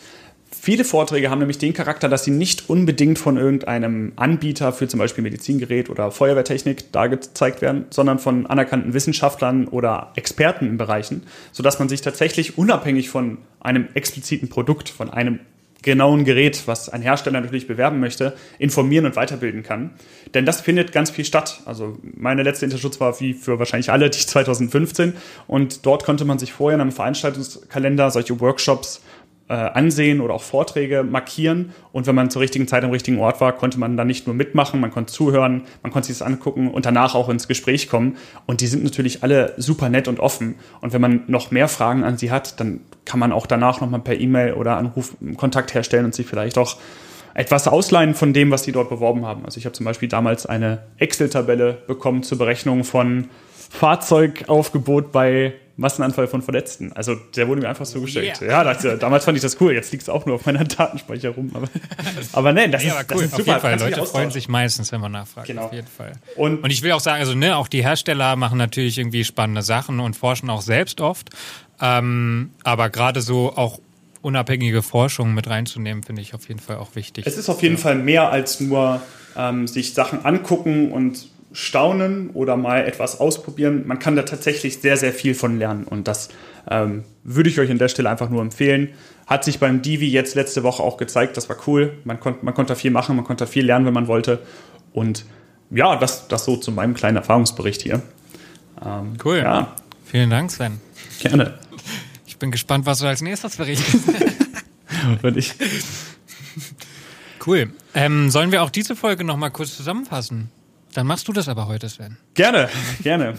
Viele 0.52 0.84
Vorträge 0.84 1.30
haben 1.30 1.40
nämlich 1.40 1.58
den 1.58 1.74
Charakter, 1.74 2.08
dass 2.08 2.24
sie 2.24 2.32
nicht 2.32 2.70
unbedingt 2.70 3.20
von 3.20 3.38
irgendeinem 3.38 4.14
Anbieter 4.16 4.72
für 4.72 4.88
zum 4.88 5.00
Beispiel 5.00 5.24
Medizingerät 5.24 5.90
oder 5.90 6.12
Feuerwehrtechnik 6.12 6.92
da 6.92 7.08
gezeigt 7.08 7.62
werden, 7.62 7.86
sondern 7.90 8.20
von 8.20 8.46
anerkannten 8.46 8.94
Wissenschaftlern 8.94 9.68
oder 9.68 10.14
Experten 10.16 10.68
in 10.68 10.78
Bereichen, 10.78 11.24
sodass 11.52 11.78
man 11.80 11.90
sich 11.90 12.02
tatsächlich 12.02 12.58
unabhängig 12.58 13.10
von 13.10 13.40
einem 13.60 13.90
expliziten 13.94 14.48
Produkt, 14.48 14.90
von 14.90 15.10
einem 15.10 15.40
genauen 15.86 16.26
Gerät, 16.26 16.64
was 16.66 16.90
ein 16.90 17.04
Hersteller 17.04 17.40
natürlich 17.40 17.68
bewerben 17.68 18.00
möchte, 18.00 18.34
informieren 18.58 19.06
und 19.06 19.16
weiterbilden 19.16 19.62
kann. 19.62 19.92
Denn 20.34 20.46
das 20.46 20.60
findet 20.60 20.92
ganz 20.92 21.12
viel 21.12 21.24
statt. 21.24 21.62
Also 21.66 21.98
meine 22.02 22.42
letzte 22.42 22.66
Interschutz 22.66 23.00
war 23.00 23.20
wie 23.22 23.34
für 23.34 23.60
wahrscheinlich 23.60 23.92
alle 23.92 24.10
die 24.10 24.20
2015 24.26 25.14
und 25.48 25.86
dort 25.86 26.04
konnte 26.04 26.26
man 26.26 26.40
sich 26.40 26.52
vorher 26.52 26.76
in 26.76 26.82
einem 26.82 26.92
Veranstaltungskalender 26.92 28.10
solche 28.10 28.40
Workshops 28.42 29.02
äh, 29.48 29.54
ansehen 29.54 30.22
oder 30.22 30.34
auch 30.34 30.42
Vorträge 30.42 31.04
markieren. 31.04 31.74
Und 31.92 32.08
wenn 32.08 32.16
man 32.16 32.30
zur 32.30 32.42
richtigen 32.42 32.68
Zeit 32.68 32.84
am 32.84 32.92
richtigen 32.92 33.20
Ort 33.20 33.42
war, 33.42 33.54
konnte 33.54 33.80
man 33.80 33.96
dann 33.96 34.08
nicht 34.08 34.26
nur 34.26 34.36
mitmachen, 34.36 34.80
man 34.80 34.92
konnte 34.92 35.14
zuhören, 35.14 35.64
man 35.84 35.92
konnte 35.92 36.08
sich 36.08 36.18
das 36.18 36.28
angucken 36.28 36.72
und 36.72 36.86
danach 36.86 37.14
auch 37.14 37.30
ins 37.30 37.48
Gespräch 37.48 37.88
kommen. 37.88 38.18
Und 38.48 38.62
die 38.62 38.68
sind 38.68 38.84
natürlich 38.84 39.24
alle 39.24 39.54
super 39.58 39.90
nett 39.90 40.08
und 40.08 40.20
offen. 40.20 40.56
Und 40.82 40.94
wenn 40.94 41.02
man 41.02 41.24
noch 41.28 41.52
mehr 41.52 41.68
Fragen 41.68 42.04
an 42.04 42.18
sie 42.18 42.32
hat, 42.32 42.60
dann 42.60 42.82
kann 43.06 43.20
man 43.20 43.32
auch 43.32 43.46
danach 43.46 43.82
nochmal 43.82 44.00
per 44.00 44.20
E-Mail 44.20 44.54
oder 44.54 44.78
Anruf 44.78 45.16
Kontakt 45.38 45.74
herstellen 45.74 46.06
und 46.06 46.16
sich 46.16 46.26
vielleicht 46.26 46.58
auch 46.58 46.78
etwas 47.36 47.68
ausleihen 47.68 48.16
von 48.16 48.34
dem, 48.34 48.50
was 48.50 48.64
sie 48.64 48.72
dort 48.72 48.90
beworben 48.90 49.26
haben. 49.26 49.46
Also 49.46 49.60
ich 49.60 49.66
habe 49.66 49.74
zum 49.74 49.86
Beispiel 49.86 50.10
damals 50.10 50.46
eine 50.46 50.84
Excel-Tabelle 50.98 51.78
bekommen 51.86 52.24
zur 52.24 52.38
Berechnung 52.38 52.84
von 52.84 53.28
Fahrzeugaufgebot 53.70 55.12
bei 55.12 55.54
Massenanfall 55.78 56.28
von 56.28 56.42
Verletzten. 56.42 56.94
Also 56.94 57.16
der 57.36 57.48
wurde 57.48 57.62
mir 57.62 57.70
einfach 57.70 57.86
so 57.86 58.02
gestellt. 58.02 58.42
Yeah. 58.42 58.64
Ja, 58.64 58.74
das, 58.74 59.00
damals 59.00 59.26
fand 59.26 59.38
ich 59.38 59.42
das 59.42 59.60
cool. 59.60 59.74
Jetzt 59.74 59.92
liegt 59.92 60.04
es 60.04 60.10
auch 60.10 60.26
nur 60.26 60.36
auf 60.36 60.46
meiner 60.46 60.64
Datenspeicher 60.64 61.30
rum. 61.30 61.52
Aber, 61.54 61.68
aber 62.32 62.54
nein, 62.54 62.72
das, 62.72 62.84
ja, 62.84 63.00
ist, 63.00 63.12
cool. 63.12 63.18
das 63.18 63.22
ist 63.24 63.32
super. 63.36 63.58
Auf 63.58 63.64
jeden 63.64 63.80
Fall. 63.80 63.90
Leute 63.90 64.06
freuen 64.06 64.32
sich 64.32 64.48
meistens, 64.48 64.92
wenn 64.92 65.02
man 65.02 65.12
nachfragt. 65.12 65.48
Genau. 65.48 65.66
Auf 65.66 65.74
jeden 65.74 65.88
Fall. 65.88 66.14
Und, 66.36 66.64
und 66.64 66.70
ich 66.70 66.82
will 66.82 66.94
auch 66.94 67.00
sagen, 67.02 67.20
also 67.20 67.36
ne, 67.36 67.58
auch 67.58 67.68
die 67.68 67.84
Hersteller 67.84 68.36
machen 68.36 68.58
natürlich 68.58 68.98
irgendwie 68.98 69.26
spannende 69.26 69.64
Sachen 69.64 70.00
und 70.00 70.16
forschen 70.16 70.50
auch 70.50 70.62
selbst 70.62 71.02
oft. 71.02 71.30
Ähm, 71.82 72.52
aber 72.64 72.90
gerade 72.90 73.22
so 73.22 73.54
auch 73.56 73.80
unabhängige 74.22 74.82
Forschung 74.82 75.34
mit 75.34 75.48
reinzunehmen, 75.48 76.04
finde 76.04 76.22
ich 76.22 76.34
auf 76.34 76.48
jeden 76.48 76.60
Fall 76.60 76.78
auch 76.78 76.96
wichtig. 76.96 77.28
Es 77.28 77.38
ist 77.38 77.50
auf 77.50 77.62
jeden 77.62 77.76
ja. 77.76 77.82
Fall 77.82 77.96
mehr 77.96 78.32
als 78.32 78.60
nur 78.60 79.02
ähm, 79.38 79.68
sich 79.68 79.94
Sachen 79.94 80.26
angucken 80.26 80.92
und 80.92 81.28
staunen 81.56 82.32
oder 82.32 82.58
mal 82.58 82.86
etwas 82.86 83.22
ausprobieren. 83.22 83.88
Man 83.88 83.98
kann 83.98 84.18
da 84.18 84.24
tatsächlich 84.24 84.82
sehr, 84.82 84.98
sehr 84.98 85.14
viel 85.14 85.34
von 85.34 85.58
lernen 85.58 85.86
und 85.86 86.08
das 86.08 86.28
ähm, 86.70 87.06
würde 87.24 87.50
ich 87.50 87.60
euch 87.60 87.72
an 87.72 87.78
der 87.78 87.88
Stelle 87.88 88.10
einfach 88.10 88.30
nur 88.30 88.42
empfehlen. 88.42 88.90
Hat 89.26 89.46
sich 89.46 89.58
beim 89.58 89.82
Divi 89.82 90.08
jetzt 90.08 90.36
letzte 90.36 90.64
Woche 90.64 90.84
auch 90.84 90.98
gezeigt, 90.98 91.38
das 91.38 91.48
war 91.48 91.56
cool. 91.66 91.98
Man, 92.04 92.20
kon 92.20 92.36
man 92.42 92.54
konnte 92.54 92.76
viel 92.76 92.92
machen, 92.92 93.16
man 93.16 93.24
konnte 93.24 93.48
viel 93.48 93.66
lernen, 93.66 93.86
wenn 93.86 93.94
man 93.94 94.08
wollte. 94.08 94.40
Und 94.92 95.26
ja, 95.72 95.96
das, 95.96 96.28
das 96.28 96.44
so 96.44 96.58
zu 96.58 96.74
meinem 96.74 96.94
kleinen 96.94 97.16
Erfahrungsbericht 97.16 97.82
hier. 97.82 98.02
Ähm, 98.86 99.14
cool. 99.24 99.38
Ja. 99.38 99.76
Vielen 100.04 100.30
Dank, 100.30 100.52
Sven. 100.52 100.80
Gerne. 101.20 101.58
Ich 102.28 102.40
bin 102.40 102.52
gespannt, 102.52 102.86
was 102.86 103.00
du 103.00 103.08
als 103.08 103.22
nächstes 103.22 103.56
berichtest. 103.56 104.10
Und 105.24 105.38
ich. 105.38 105.54
Cool. 107.48 107.72
Ähm, 107.94 108.30
sollen 108.30 108.52
wir 108.52 108.62
auch 108.62 108.70
diese 108.70 108.98
Folge 108.98 109.24
nochmal 109.24 109.52
kurz 109.52 109.78
zusammenfassen? 109.78 110.52
Dann 110.96 111.08
machst 111.08 111.28
du 111.28 111.34
das 111.34 111.50
aber 111.50 111.68
heute, 111.68 111.90
Sven. 111.90 112.16
Gerne, 112.36 112.70
gerne. 113.04 113.34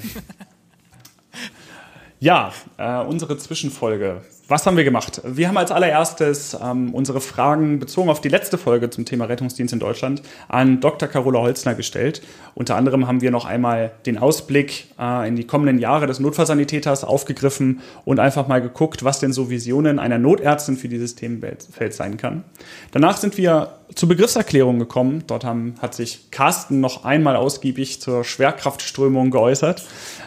ja, 2.21 2.53
äh, 2.77 2.99
unsere 3.01 3.39
Zwischenfolge. 3.39 4.21
Was 4.47 4.67
haben 4.67 4.77
wir 4.77 4.85
gemacht? 4.85 5.23
Wir 5.25 5.49
haben 5.49 5.57
als 5.57 5.73
allererstes 5.73 6.55
ähm, 6.63 6.95
unsere 6.95 7.23
Fragen 7.23 7.79
bezogen 7.79 8.11
auf 8.11 8.21
die 8.21 8.29
letzte 8.29 8.59
Folge 8.59 8.91
zum 8.91 9.07
Thema 9.07 9.25
Rettungsdienst 9.25 9.73
in 9.73 9.81
Deutschland 9.81 10.23
an 10.49 10.81
Dr. 10.81 11.09
Carola 11.09 11.41
Holzner 11.41 11.75
gestellt. 11.75 12.23
Unter 12.55 12.77
anderem 12.77 13.09
haben 13.09 13.23
wir 13.23 13.31
noch 13.31 13.47
einmal 13.47 13.93
den 14.05 14.19
Ausblick 14.19 14.89
äh, 15.01 15.27
in 15.27 15.35
die 15.35 15.47
kommenden 15.47 15.79
Jahre 15.79 16.07
des 16.07 16.21
Notfallsanitäters 16.21 17.05
aufgegriffen 17.05 17.81
und 18.05 18.21
einfach 18.21 18.49
mal 18.49 18.61
geguckt, 18.61 19.03
was 19.03 19.19
denn 19.19 19.33
so 19.33 19.49
Visionen 19.49 19.99
einer 19.99 20.19
Notärztin 20.19 20.77
für 20.77 20.89
dieses 20.89 21.15
Themenfeld 21.15 21.95
sein 21.95 22.19
kann. 22.19 22.45
Danach 22.93 23.17
sind 23.17 23.39
wir 23.39 23.73
zur 23.97 24.11
Begriffserklärung 24.11 24.79
gekommen. 24.79 25.25
Dort 25.27 25.45
haben, 25.45 25.75
hat 25.81 25.95
sich 25.95 26.31
Carsten 26.31 26.81
noch 26.81 27.05
einmal 27.05 27.35
ausgiebig 27.35 28.01
zur 28.01 28.23
Schwerkraftströmung 28.23 29.31
geäußert, 29.31 29.83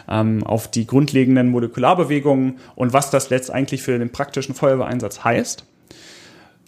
ähm, 0.08 0.44
auf 0.44 0.68
die 0.68 0.86
grundlegenden 0.86 1.48
Molekularbewegungen 1.48 2.58
und 2.74 2.92
was 2.92 3.10
das 3.10 3.30
letztendlich 3.30 3.82
für 3.82 3.98
den 3.98 4.10
praktischen 4.10 4.54
Feuerwehreinsatz 4.54 5.24
heißt. 5.24 5.64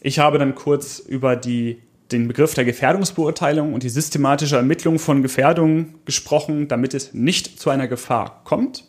Ich 0.00 0.20
habe 0.20 0.38
dann 0.38 0.54
kurz 0.54 1.00
über 1.00 1.36
die, 1.36 1.82
den 2.12 2.28
Begriff 2.28 2.54
der 2.54 2.64
Gefährdungsbeurteilung 2.64 3.74
und 3.74 3.82
die 3.82 3.88
systematische 3.88 4.56
Ermittlung 4.56 4.98
von 4.98 5.22
Gefährdungen 5.22 5.96
gesprochen, 6.05 6.68
damit 6.68 6.94
es 6.94 7.14
nicht 7.14 7.61
zu 7.61 7.70
einer 7.70 7.88
Gefahr 7.88 8.42
kommt. 8.44 8.84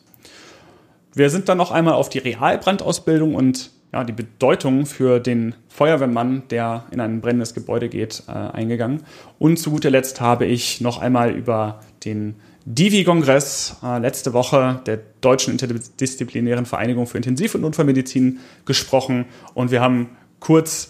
Wir 1.15 1.29
sind 1.31 1.49
dann 1.49 1.57
noch 1.57 1.71
einmal 1.71 1.95
auf 1.95 2.09
die 2.09 2.19
Realbrandausbildung 2.19 3.33
und 3.33 3.71
ja, 3.93 4.03
die 4.03 4.13
Bedeutung 4.13 4.87
für 4.87 5.19
den 5.19 5.53
Feuerwehrmann, 5.69 6.43
der 6.49 6.85
in 6.89 6.99
ein 6.99 7.21
brennendes 7.21 7.53
Gebäude 7.53 7.89
geht, 7.89 8.23
äh, 8.27 8.31
eingegangen. 8.31 9.03
Und 9.37 9.57
zu 9.57 9.69
guter 9.69 9.91
Letzt 9.91 10.19
habe 10.19 10.45
ich 10.45 10.81
noch 10.81 10.99
einmal 10.99 11.31
über 11.31 11.81
den 12.03 12.35
Divi-Kongress 12.65 13.77
äh, 13.83 13.99
letzte 13.99 14.33
Woche 14.33 14.81
der 14.87 14.99
Deutschen 15.21 15.51
Interdisziplinären 15.51 16.65
Vereinigung 16.65 17.05
für 17.05 17.17
Intensiv- 17.17 17.53
und 17.53 17.61
Notfallmedizin 17.61 18.39
gesprochen. 18.65 19.25
Und 19.53 19.69
wir 19.69 19.81
haben 19.81 20.09
kurz 20.39 20.89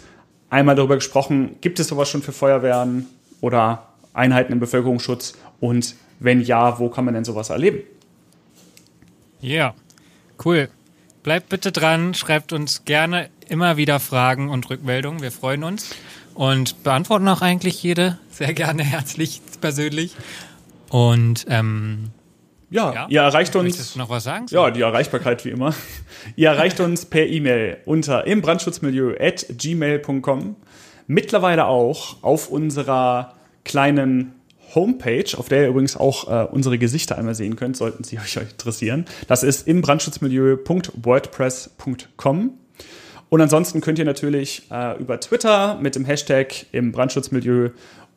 einmal 0.50 0.76
darüber 0.76 0.96
gesprochen, 0.96 1.58
gibt 1.60 1.82
es 1.82 1.90
sowas 1.90 2.08
schon 2.08 2.22
für 2.22 2.32
Feuerwehren 2.32 3.08
oder 3.42 3.90
Einheiten 4.14 4.54
im 4.54 4.60
Bevölkerungsschutz? 4.62 5.34
Und 5.60 5.96
wenn 6.20 6.42
ja, 6.42 6.80
wo 6.80 6.88
kann 6.88 7.04
man 7.04 7.16
denn 7.16 7.26
sowas 7.26 7.50
erleben? 7.50 7.82
Ja, 9.42 9.50
yeah. 9.50 9.76
cool. 10.46 10.70
Bleibt 11.24 11.48
bitte 11.48 11.72
dran, 11.72 12.14
schreibt 12.14 12.52
uns 12.52 12.84
gerne 12.84 13.30
immer 13.48 13.78
wieder 13.78 14.02
Fragen 14.02 14.50
und 14.50 14.70
Rückmeldungen. 14.70 15.22
Wir 15.22 15.32
freuen 15.32 15.64
uns 15.64 15.96
und 16.34 16.84
beantworten 16.84 17.28
auch 17.30 17.42
eigentlich 17.42 17.82
jede 17.82 18.20
sehr 18.30 18.54
gerne 18.54 18.84
herzlich 18.84 19.42
persönlich. 19.62 20.16
Und 20.90 21.46
ähm, 21.48 22.12
ja, 22.70 22.94
ja, 22.94 23.08
ihr 23.10 23.22
erreicht 23.22 23.56
uns. 23.56 23.78
Möchtest 23.78 23.96
du 23.96 24.00
noch 24.00 24.10
was 24.10 24.26
sagen? 24.26 24.48
Ja, 24.50 24.70
die 24.70 24.82
Erreichbarkeit 24.82 25.46
wie 25.46 25.50
immer. 25.50 25.74
ihr 26.36 26.50
erreicht 26.50 26.82
uns 26.82 27.06
per 27.06 27.26
E-Mail 27.26 27.78
unter 27.86 28.28
imbrandschutzmilieu 28.28 29.16
at 29.18 29.46
gmail.com. 29.50 30.58
Mittlerweile 31.08 31.68
auch 31.68 32.22
auf 32.22 32.50
unserer 32.50 33.36
kleinen 33.64 34.34
Homepage, 34.76 35.26
auf 35.38 35.50
der 35.50 35.64
ihr 35.64 35.70
übrigens 35.70 35.98
auch 35.98 36.30
äh, 36.30 36.46
unsere 36.52 36.78
Gesichter 36.78 37.18
einmal 37.18 37.34
sehen 37.36 37.56
könnt, 37.56 37.78
sollten 37.78 38.04
sie 38.04 38.20
euch 38.20 38.36
interessieren. 38.38 39.06
Das 39.28 39.44
ist 39.44 39.68
im 39.68 39.82
brandschutzmilieu.wordpress.com. 39.82 42.52
Und 43.30 43.42
ansonsten 43.42 43.82
könnt 43.82 43.98
ihr 43.98 44.06
natürlich 44.06 44.68
äh, 44.72 45.00
über 45.00 45.20
Twitter 45.20 45.80
mit 45.82 45.96
dem 45.96 46.06
Hashtag 46.06 46.68
im 46.72 46.92
Brandschutzmilieu 46.92 47.72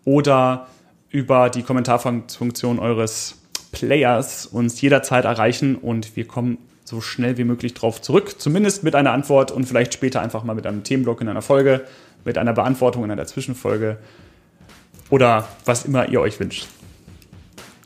oder 0.04 0.66
über 1.08 1.48
die 1.48 1.62
Kommentarfunktion 1.62 2.78
eures 2.78 3.36
Players 3.72 4.46
uns 4.46 4.80
jederzeit 4.80 5.24
erreichen 5.24 5.76
und 5.76 6.16
wir 6.16 6.26
kommen 6.26 6.58
so 6.84 7.00
schnell 7.00 7.36
wie 7.38 7.44
möglich 7.44 7.74
drauf 7.74 8.00
zurück. 8.00 8.40
Zumindest 8.40 8.84
mit 8.84 8.94
einer 8.94 9.12
Antwort 9.12 9.50
und 9.50 9.64
vielleicht 9.64 9.94
später 9.94 10.20
einfach 10.20 10.44
mal 10.44 10.54
mit 10.54 10.66
einem 10.66 10.84
Themenblock 10.84 11.20
in 11.20 11.28
einer 11.28 11.42
Folge, 11.42 11.84
mit 12.24 12.38
einer 12.38 12.52
Beantwortung 12.52 13.04
in 13.04 13.10
einer 13.10 13.26
Zwischenfolge 13.26 13.98
oder 15.10 15.48
was 15.64 15.84
immer 15.84 16.08
ihr 16.08 16.20
euch 16.20 16.38
wünscht. 16.40 16.66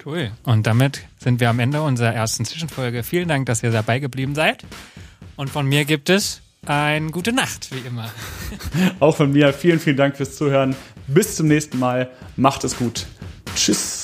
Cool. 0.04 0.30
Und 0.44 0.66
damit 0.66 1.02
sind 1.18 1.40
wir 1.40 1.50
am 1.50 1.58
Ende 1.58 1.82
unserer 1.82 2.14
ersten 2.14 2.44
Zwischenfolge. 2.44 3.02
Vielen 3.02 3.28
Dank, 3.28 3.46
dass 3.46 3.62
ihr 3.62 3.70
dabei 3.70 3.98
geblieben 3.98 4.34
seid. 4.34 4.64
Und 5.36 5.50
von 5.50 5.66
mir 5.66 5.84
gibt 5.84 6.08
es 6.08 6.40
eine 6.66 7.10
gute 7.10 7.32
Nacht, 7.32 7.70
wie 7.72 7.86
immer. 7.86 8.10
Auch 9.00 9.16
von 9.16 9.32
mir. 9.32 9.52
Vielen, 9.52 9.80
vielen 9.80 9.96
Dank 9.96 10.16
fürs 10.16 10.36
Zuhören. 10.36 10.74
Bis 11.06 11.36
zum 11.36 11.48
nächsten 11.48 11.78
Mal. 11.78 12.10
Macht 12.36 12.64
es 12.64 12.76
gut. 12.76 13.06
Tschüss. 13.54 13.99